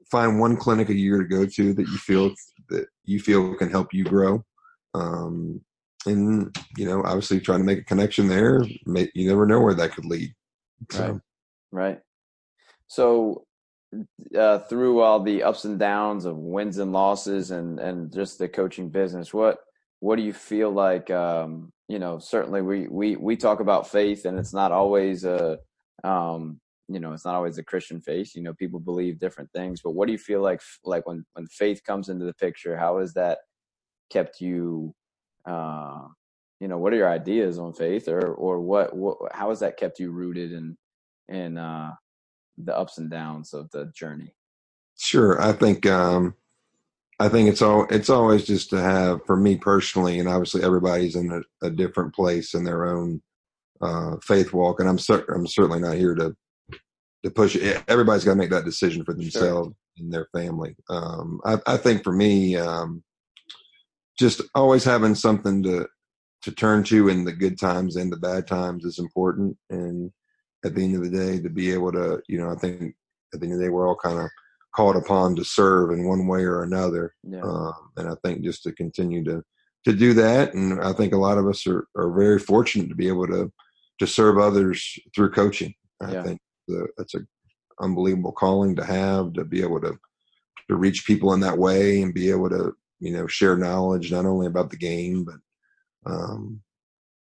find 0.10 0.40
one 0.40 0.58
clinic 0.58 0.90
a 0.90 0.94
year 0.94 1.18
to 1.18 1.26
go 1.26 1.46
to 1.46 1.74
that 1.74 1.88
you 1.88 1.98
feel 1.98 2.32
that 2.70 2.86
you 3.06 3.20
feel 3.20 3.56
can 3.56 3.70
help 3.70 3.94
you 3.94 4.04
grow. 4.04 4.44
Um, 4.94 5.62
and 6.06 6.56
you 6.78 6.86
know, 6.86 7.04
obviously 7.04 7.40
trying 7.40 7.60
to 7.60 7.66
make 7.66 7.80
a 7.80 7.84
connection 7.84 8.28
there. 8.28 8.64
You 8.64 9.30
never 9.30 9.46
know 9.46 9.62
where 9.62 9.74
that 9.76 9.94
could 9.94 10.06
lead. 10.06 10.34
So. 10.92 11.04
Right. 11.04 11.22
Right. 11.72 12.00
So 12.88 13.46
uh, 14.38 14.60
through 14.60 15.02
all 15.02 15.22
the 15.22 15.44
ups 15.44 15.66
and 15.66 15.78
downs 15.78 16.26
of 16.26 16.38
wins 16.38 16.78
and 16.78 16.92
losses 16.92 17.52
and 17.52 17.80
and 17.80 18.12
just 18.12 18.40
the 18.40 18.48
coaching 18.48 18.90
business, 18.90 19.34
what 19.34 19.60
what 20.00 20.16
do 20.16 20.24
you 20.24 20.34
feel 20.34 20.72
like? 20.72 21.10
Um, 21.12 21.72
you 21.88 22.00
know, 22.00 22.20
certainly 22.20 22.62
we 22.62 22.88
we 22.88 23.16
we 23.16 23.36
talk 23.36 23.60
about 23.60 23.90
faith, 23.90 24.26
and 24.26 24.40
it's 24.40 24.54
not 24.54 24.72
always 24.72 25.24
a 25.24 25.60
um, 26.04 26.60
you 26.88 27.00
know 27.00 27.14
it's 27.14 27.26
not 27.26 27.36
always 27.36 27.58
a 27.58 27.64
Christian 27.64 28.02
faith. 28.02 28.36
You 28.36 28.44
know, 28.44 28.54
people 28.54 28.80
believe 28.80 29.20
different 29.20 29.52
things, 29.52 29.82
but 29.84 29.92
what 29.92 30.08
do 30.08 30.14
you 30.14 30.20
feel 30.20 30.42
like 30.42 30.62
like 30.84 31.06
when 31.06 31.26
when 31.34 31.48
faith 31.48 31.84
comes 31.84 32.10
into 32.10 32.26
the 32.26 32.34
picture? 32.34 32.78
how 32.78 33.00
is 33.00 33.14
that 33.14 33.40
kept 34.12 34.42
you 34.42 34.94
uh, 35.46 36.02
you 36.62 36.68
know, 36.68 36.78
what 36.78 36.94
are 36.94 36.98
your 36.98 37.10
ideas 37.10 37.58
on 37.58 37.74
faith, 37.74 38.08
or 38.08 38.34
or 38.36 38.62
what, 38.62 38.96
what 38.96 39.18
how 39.34 39.50
has 39.50 39.60
that 39.62 39.78
kept 39.78 40.00
you 40.00 40.12
rooted 40.12 40.54
in 40.54 40.78
in 41.28 41.58
uh, 41.58 41.92
the 42.58 42.78
ups 42.78 43.00
and 43.00 43.10
downs 43.10 43.54
of 43.54 43.70
the 43.72 43.92
journey? 43.96 44.36
Sure, 44.96 45.42
I 45.42 45.54
think 45.54 45.88
um, 45.88 46.36
I 47.20 47.30
think 47.30 47.50
it's 47.50 47.64
all 47.64 47.88
it's 47.90 48.12
always 48.12 48.46
just 48.46 48.70
to 48.70 48.80
have 48.80 49.26
for 49.26 49.36
me 49.36 49.58
personally, 49.58 50.20
and 50.20 50.30
obviously 50.30 50.64
everybody's 50.64 51.16
in 51.16 51.32
a, 51.32 51.66
a 51.66 51.72
different 51.72 52.14
place 52.14 52.54
in 52.54 52.64
their 52.64 52.86
own 52.86 53.24
uh, 53.82 54.18
faith 54.22 54.54
walk, 54.54 54.80
and 54.80 54.88
I'm 54.88 55.00
cer- 55.00 55.26
I'm 55.34 55.48
certainly 55.48 55.80
not 55.80 55.96
here 55.96 56.14
to 56.14 56.36
to 57.24 57.32
push 57.32 57.56
it. 57.56 57.84
Everybody's 57.88 58.24
got 58.24 58.34
to 58.34 58.38
make 58.38 58.52
that 58.52 58.66
decision 58.66 59.04
for 59.04 59.16
themselves 59.16 59.70
sure. 59.70 59.76
and 59.98 60.14
their 60.14 60.28
family. 60.32 60.76
Um, 60.92 61.42
I, 61.44 61.58
I, 61.66 61.78
think 61.78 62.04
for 62.04 62.12
me, 62.12 62.56
um, 62.56 63.04
just 64.22 64.42
always 64.56 64.84
having 64.86 65.16
something 65.16 65.64
to 65.64 65.88
to 66.44 66.52
turn 66.52 66.84
to 66.84 67.10
in 67.10 67.24
the 67.26 67.32
good 67.34 67.60
times 67.60 67.96
and 67.98 68.12
the 68.12 68.18
bad 68.18 68.48
times 68.48 68.86
is 68.86 68.98
important. 68.98 69.56
And 69.70 70.12
at 70.66 70.74
the 70.74 70.84
end 70.84 70.96
of 70.96 71.04
the 71.04 71.10
day, 71.10 71.40
to 71.40 71.50
be 71.50 71.72
able 71.72 71.92
to, 71.92 72.20
you 72.28 72.40
know, 72.40 72.50
I 72.50 72.56
think 72.56 72.96
at 73.34 73.40
the 73.40 73.46
end 73.46 73.54
of 73.54 73.60
the 73.60 73.66
day, 73.66 73.70
we're 73.70 73.88
all 73.88 73.96
kind 73.96 74.20
of 74.20 74.28
called 74.76 74.96
upon 74.96 75.36
to 75.36 75.44
serve 75.44 75.92
in 75.92 76.08
one 76.08 76.26
way 76.28 76.44
or 76.44 76.64
another. 76.64 77.14
Yeah. 77.24 77.42
Um, 77.42 77.74
and 77.98 78.10
I 78.10 78.16
think 78.24 78.44
just 78.44 78.64
to 78.64 78.72
continue 78.72 79.24
to 79.26 79.44
to 79.86 79.94
do 79.94 80.14
that, 80.14 80.54
and 80.54 80.80
I 80.82 80.94
think 80.94 81.14
a 81.14 81.18
lot 81.28 81.38
of 81.40 81.48
us 81.48 81.66
are 81.68 81.88
are 81.98 82.12
very 82.12 82.40
fortunate 82.40 82.90
to 82.90 82.96
be 82.96 83.08
able 83.08 83.28
to 83.28 83.52
to 84.00 84.08
serve 84.08 84.38
others 84.38 84.98
through 85.14 85.32
coaching. 85.32 85.74
I 86.02 86.14
Yeah. 86.14 86.24
think 86.24 86.40
the, 86.68 86.88
that's 86.98 87.16
a 87.16 87.22
unbelievable 87.80 88.32
calling 88.32 88.76
to 88.76 88.86
have 88.86 89.34
to 89.34 89.44
be 89.44 89.62
able 89.62 89.82
to 89.82 89.98
to 90.70 90.76
reach 90.76 91.06
people 91.06 91.34
in 91.34 91.40
that 91.42 91.58
way 91.58 92.02
and 92.02 92.14
be 92.14 92.30
able 92.30 92.50
to 92.50 92.74
you 93.02 93.12
know 93.12 93.28
share 93.28 93.58
knowledge 93.58 94.12
not 94.12 94.26
only 94.26 94.48
about 94.48 94.70
the 94.70 94.78
game 94.78 95.26
but 95.26 96.12
um, 96.12 96.62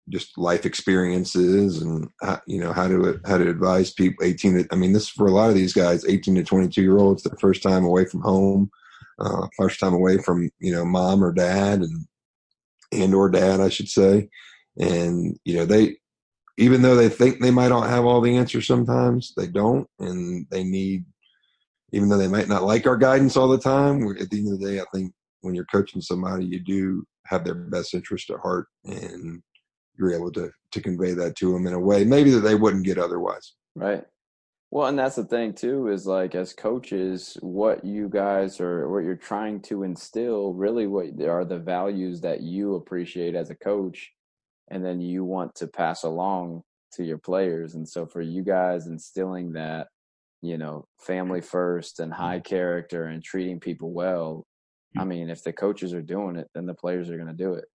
just 0.08 0.36
life 0.38 0.66
experiences 0.66 1.82
and 1.82 2.08
how, 2.22 2.40
you 2.46 2.60
know 2.60 2.72
how 2.72 2.86
to 2.86 3.20
how 3.24 3.38
to 3.38 3.48
advise 3.48 3.92
people 3.92 4.24
18 4.24 4.54
to, 4.54 4.66
i 4.70 4.76
mean 4.76 4.92
this 4.92 5.08
for 5.08 5.26
a 5.26 5.32
lot 5.32 5.48
of 5.48 5.56
these 5.56 5.72
guys 5.72 6.04
18 6.04 6.36
to 6.36 6.44
22 6.44 6.82
year 6.82 6.98
olds 6.98 7.22
their 7.22 7.36
first 7.40 7.62
time 7.62 7.84
away 7.84 8.04
from 8.04 8.20
home 8.20 8.70
uh, 9.18 9.46
first 9.56 9.80
time 9.80 9.94
away 9.94 10.18
from 10.18 10.50
you 10.60 10.72
know 10.72 10.84
mom 10.84 11.24
or 11.24 11.32
dad 11.32 11.80
and 11.80 12.06
and 12.92 13.14
or 13.14 13.30
dad 13.30 13.60
i 13.60 13.68
should 13.68 13.88
say. 13.88 14.28
And 14.78 15.38
you 15.44 15.54
know 15.54 15.64
they 15.66 15.96
even 16.58 16.82
though 16.82 16.96
they 16.96 17.08
think 17.08 17.40
they 17.40 17.52
might 17.52 17.68
not 17.68 17.88
have 17.88 18.04
all 18.04 18.20
the 18.20 18.36
answers 18.36 18.66
sometimes 18.66 19.32
they 19.36 19.46
don't 19.46 19.88
and 20.00 20.46
they 20.50 20.64
need 20.64 21.04
even 21.92 22.08
though 22.08 22.18
they 22.18 22.28
might 22.28 22.48
not 22.48 22.64
like 22.64 22.86
our 22.86 22.96
guidance 22.96 23.36
all 23.36 23.48
the 23.48 23.58
time 23.58 24.02
at 24.20 24.30
the 24.30 24.38
end 24.38 24.52
of 24.52 24.58
the 24.58 24.66
day 24.66 24.80
i 24.80 24.84
think 24.92 25.12
when 25.44 25.54
you're 25.54 25.66
coaching 25.66 26.00
somebody 26.00 26.44
you 26.44 26.60
do 26.60 27.04
have 27.26 27.44
their 27.44 27.54
best 27.54 27.94
interest 27.94 28.30
at 28.30 28.40
heart 28.40 28.66
and 28.84 29.42
you're 29.98 30.12
able 30.12 30.32
to 30.32 30.50
to 30.72 30.80
convey 30.80 31.12
that 31.12 31.36
to 31.36 31.52
them 31.52 31.66
in 31.66 31.72
a 31.72 31.78
way 31.78 32.04
maybe 32.04 32.30
that 32.30 32.40
they 32.40 32.54
wouldn't 32.54 32.84
get 32.84 32.98
otherwise 32.98 33.54
Right. 33.74 34.04
Well, 34.70 34.88
and 34.88 34.98
that's 34.98 35.16
the 35.16 35.24
thing 35.24 35.52
too 35.52 35.88
is 35.88 36.06
like 36.06 36.34
as 36.34 36.52
coaches, 36.52 37.36
what 37.40 37.84
you 37.84 38.08
guys 38.08 38.60
are, 38.60 38.88
what 38.88 39.04
you're 39.04 39.14
trying 39.14 39.60
to 39.62 39.84
instill, 39.84 40.52
really 40.52 40.86
what 40.86 41.20
are 41.22 41.44
the 41.44 41.58
values 41.58 42.20
that 42.22 42.40
you 42.40 42.74
appreciate 42.74 43.34
as 43.34 43.50
a 43.50 43.54
coach, 43.54 44.12
and 44.70 44.84
then 44.84 45.00
you 45.00 45.24
want 45.24 45.54
to 45.56 45.68
pass 45.68 46.02
along 46.02 46.62
to 46.94 47.04
your 47.04 47.18
players. 47.18 47.74
And 47.74 47.88
so 47.88 48.06
for 48.06 48.20
you 48.20 48.42
guys 48.42 48.86
instilling 48.86 49.52
that, 49.52 49.88
you 50.42 50.58
know, 50.58 50.86
family 50.98 51.40
first 51.40 52.00
and 52.00 52.12
mm-hmm. 52.12 52.22
high 52.22 52.40
character 52.40 53.04
and 53.04 53.22
treating 53.22 53.60
people 53.60 53.92
well, 53.92 54.44
I 54.96 55.04
mean, 55.04 55.28
if 55.30 55.42
the 55.42 55.52
coaches 55.52 55.92
are 55.92 56.02
doing 56.02 56.36
it, 56.36 56.48
then 56.54 56.66
the 56.66 56.74
players 56.74 57.10
are 57.10 57.16
going 57.16 57.28
to 57.28 57.34
do 57.34 57.54
it. 57.54 57.66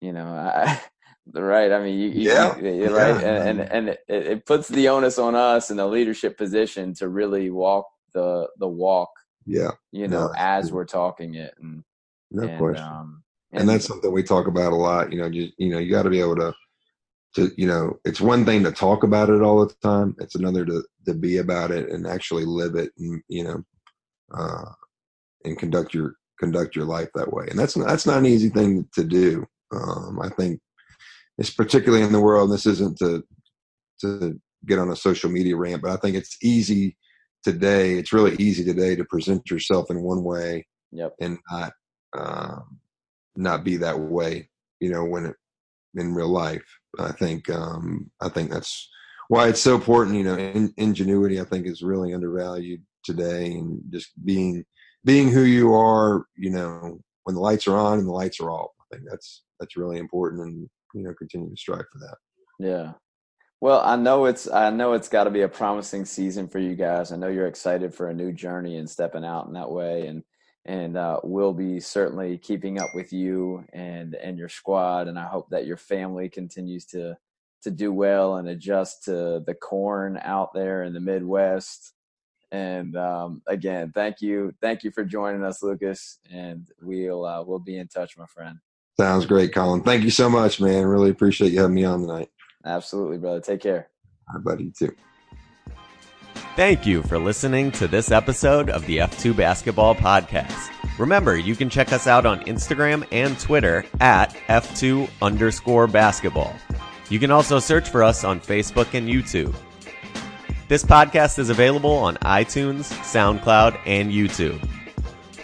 You 0.00 0.12
know, 0.12 0.26
I, 0.26 0.80
right? 1.32 1.72
I 1.72 1.82
mean, 1.82 1.98
you, 1.98 2.08
you 2.08 2.20
Yeah. 2.30 2.56
you- 2.56 2.74
you're 2.74 2.94
right, 2.94 3.20
Yeah. 3.20 3.48
and 3.48 3.60
and, 3.60 3.72
and 3.72 3.88
it, 3.88 4.00
it 4.08 4.46
puts 4.46 4.68
the 4.68 4.88
onus 4.88 5.18
on 5.18 5.34
us 5.34 5.70
in 5.70 5.76
the 5.76 5.86
leadership 5.86 6.36
position 6.38 6.94
to 6.94 7.08
really 7.08 7.50
walk 7.50 7.86
the 8.14 8.48
the 8.58 8.68
walk, 8.68 9.10
yeah 9.46 9.70
you 9.92 10.08
know, 10.08 10.28
that's 10.28 10.40
as 10.40 10.68
true. 10.68 10.76
we're 10.78 10.84
talking 10.84 11.34
it, 11.34 11.54
and 11.60 11.82
no 12.30 12.48
and, 12.48 12.58
question 12.58 12.84
um, 12.84 13.22
and 13.52 13.68
that's 13.68 13.86
something 13.86 14.10
we 14.12 14.22
talk 14.22 14.46
about 14.46 14.72
a 14.72 14.76
lot 14.76 15.12
you 15.12 15.18
know 15.18 15.30
just 15.30 15.52
you 15.58 15.70
know 15.70 15.78
you 15.78 15.90
got 15.90 16.02
to 16.02 16.10
be 16.10 16.20
able 16.20 16.36
to 16.36 16.52
to 17.34 17.50
you 17.56 17.66
know 17.66 17.98
it's 18.04 18.20
one 18.20 18.44
thing 18.44 18.62
to 18.64 18.72
talk 18.72 19.02
about 19.02 19.30
it 19.30 19.42
all 19.42 19.64
the 19.64 19.74
time 19.82 20.14
it's 20.18 20.34
another 20.34 20.64
to 20.64 20.82
to 21.06 21.14
be 21.14 21.38
about 21.38 21.70
it 21.70 21.88
and 21.90 22.06
actually 22.06 22.44
live 22.44 22.74
it 22.74 22.90
and 22.98 23.22
you 23.28 23.44
know 23.44 23.62
uh 24.34 24.64
and 25.44 25.58
conduct 25.58 25.94
your 25.94 26.14
conduct 26.42 26.74
your 26.74 26.84
life 26.84 27.08
that 27.14 27.32
way 27.32 27.46
and 27.48 27.58
that's 27.58 27.76
not 27.76 27.88
that's 27.88 28.06
not 28.06 28.18
an 28.18 28.26
easy 28.26 28.48
thing 28.48 28.86
to 28.92 29.04
do 29.04 29.46
um 29.72 30.18
i 30.22 30.28
think 30.28 30.60
it's 31.38 31.50
particularly 31.50 32.04
in 32.04 32.12
the 32.12 32.20
world 32.20 32.48
and 32.48 32.54
this 32.54 32.66
isn't 32.66 32.98
to 32.98 33.22
to 34.00 34.38
get 34.66 34.78
on 34.78 34.90
a 34.90 34.96
social 34.96 35.30
media 35.30 35.56
rant 35.56 35.82
but 35.82 35.90
i 35.90 35.96
think 35.96 36.16
it's 36.16 36.36
easy 36.42 36.96
today 37.44 37.94
it's 37.94 38.12
really 38.12 38.36
easy 38.36 38.64
today 38.64 38.96
to 38.96 39.04
present 39.04 39.50
yourself 39.50 39.90
in 39.90 40.02
one 40.02 40.22
way 40.24 40.66
yep, 40.92 41.14
and 41.20 41.38
not 41.50 41.72
um, 42.16 42.78
not 43.34 43.64
be 43.64 43.78
that 43.78 43.98
way. 43.98 44.48
You 44.80 44.90
know, 44.90 45.04
when 45.04 45.26
it 45.26 45.36
in 45.94 46.14
real 46.14 46.28
life, 46.28 46.64
I 46.98 47.12
think 47.12 47.50
um, 47.50 48.10
I 48.20 48.28
think 48.28 48.50
that's 48.50 48.88
why 49.28 49.48
it's 49.48 49.60
so 49.60 49.74
important. 49.74 50.16
You 50.16 50.24
know, 50.24 50.36
in, 50.36 50.72
ingenuity 50.76 51.40
I 51.40 51.44
think 51.44 51.66
is 51.66 51.82
really 51.82 52.14
undervalued 52.14 52.82
today, 53.04 53.52
and 53.52 53.80
just 53.90 54.10
being 54.24 54.64
being 55.04 55.30
who 55.30 55.42
you 55.42 55.74
are. 55.74 56.26
You 56.36 56.50
know, 56.50 56.98
when 57.24 57.34
the 57.34 57.40
lights 57.40 57.66
are 57.66 57.76
on 57.76 57.98
and 57.98 58.06
the 58.06 58.12
lights 58.12 58.40
are 58.40 58.50
off. 58.50 58.70
I 58.80 58.96
think 58.96 59.08
that's 59.08 59.42
that's 59.60 59.76
really 59.76 59.98
important, 59.98 60.42
and 60.42 60.68
you 60.94 61.02
know, 61.02 61.14
continue 61.14 61.50
to 61.50 61.56
strive 61.56 61.86
for 61.92 61.98
that. 61.98 62.16
yeah. 62.58 62.92
Well, 63.60 63.80
I 63.80 63.94
know 63.94 64.24
it's 64.24 64.50
I 64.50 64.70
know 64.70 64.92
it's 64.94 65.08
got 65.08 65.24
to 65.24 65.30
be 65.30 65.42
a 65.42 65.48
promising 65.48 66.04
season 66.04 66.48
for 66.48 66.58
you 66.58 66.74
guys. 66.74 67.12
I 67.12 67.16
know 67.16 67.28
you're 67.28 67.46
excited 67.46 67.94
for 67.94 68.08
a 68.08 68.14
new 68.14 68.32
journey 68.32 68.78
and 68.78 68.90
stepping 68.90 69.24
out 69.24 69.46
in 69.46 69.52
that 69.52 69.70
way, 69.70 70.08
and 70.08 70.24
and 70.64 70.96
uh, 70.96 71.20
we'll 71.22 71.52
be 71.52 71.78
certainly 71.78 72.38
keeping 72.38 72.80
up 72.80 72.90
with 72.92 73.12
you 73.12 73.64
and 73.72 74.16
and 74.16 74.36
your 74.36 74.48
squad. 74.48 75.06
And 75.06 75.16
I 75.16 75.28
hope 75.28 75.48
that 75.50 75.66
your 75.66 75.76
family 75.76 76.28
continues 76.28 76.86
to 76.86 77.16
to 77.62 77.70
do 77.70 77.92
well 77.92 78.36
and 78.36 78.48
adjust 78.48 79.04
to 79.04 79.44
the 79.46 79.54
corn 79.54 80.18
out 80.20 80.52
there 80.52 80.82
in 80.82 80.92
the 80.92 81.00
Midwest. 81.00 81.92
And 82.52 82.96
um, 82.96 83.42
again, 83.46 83.92
thank 83.94 84.20
you, 84.20 84.54
thank 84.60 84.84
you 84.84 84.90
for 84.90 85.04
joining 85.04 85.42
us, 85.42 85.62
Lucas. 85.62 86.18
And 86.30 86.68
we'll 86.82 87.24
uh, 87.24 87.42
we'll 87.42 87.58
be 87.58 87.78
in 87.78 87.88
touch, 87.88 88.16
my 88.18 88.26
friend. 88.26 88.58
Sounds 89.00 89.24
great, 89.24 89.54
Colin. 89.54 89.82
Thank 89.82 90.04
you 90.04 90.10
so 90.10 90.28
much, 90.28 90.60
man. 90.60 90.84
Really 90.84 91.10
appreciate 91.10 91.52
you 91.52 91.60
having 91.60 91.74
me 91.74 91.84
on 91.84 92.02
tonight. 92.02 92.28
Absolutely, 92.64 93.16
brother. 93.16 93.40
Take 93.40 93.62
care. 93.62 93.88
All 94.28 94.36
right, 94.36 94.44
buddy, 94.44 94.64
you 94.64 94.72
too. 94.78 94.94
Thank 96.54 96.84
you 96.84 97.02
for 97.02 97.18
listening 97.18 97.72
to 97.72 97.88
this 97.88 98.10
episode 98.10 98.68
of 98.68 98.84
the 98.84 98.98
F2 98.98 99.34
Basketball 99.34 99.94
Podcast. 99.94 100.70
Remember, 100.98 101.38
you 101.38 101.56
can 101.56 101.70
check 101.70 101.90
us 101.94 102.06
out 102.06 102.26
on 102.26 102.44
Instagram 102.44 103.06
and 103.10 103.38
Twitter 103.40 103.86
at 104.00 104.34
F2 104.48 105.08
underscore 105.22 105.86
basketball. 105.86 106.54
You 107.08 107.18
can 107.18 107.30
also 107.30 107.58
search 107.58 107.88
for 107.88 108.02
us 108.02 108.24
on 108.24 108.40
Facebook 108.40 108.92
and 108.92 109.08
YouTube. 109.08 109.54
This 110.72 110.84
podcast 110.84 111.38
is 111.38 111.50
available 111.50 111.92
on 111.92 112.16
iTunes, 112.22 112.84
SoundCloud, 113.02 113.78
and 113.84 114.10
YouTube. 114.10 114.66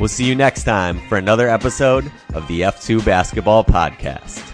We'll 0.01 0.09
see 0.09 0.25
you 0.25 0.35
next 0.35 0.65
time 0.65 1.07
for 1.07 1.19
another 1.19 1.51
episode 1.51 2.11
of 2.33 2.49
the 2.49 2.63
F2 2.63 3.05
Basketball 3.05 3.63
Podcast. 3.63 4.48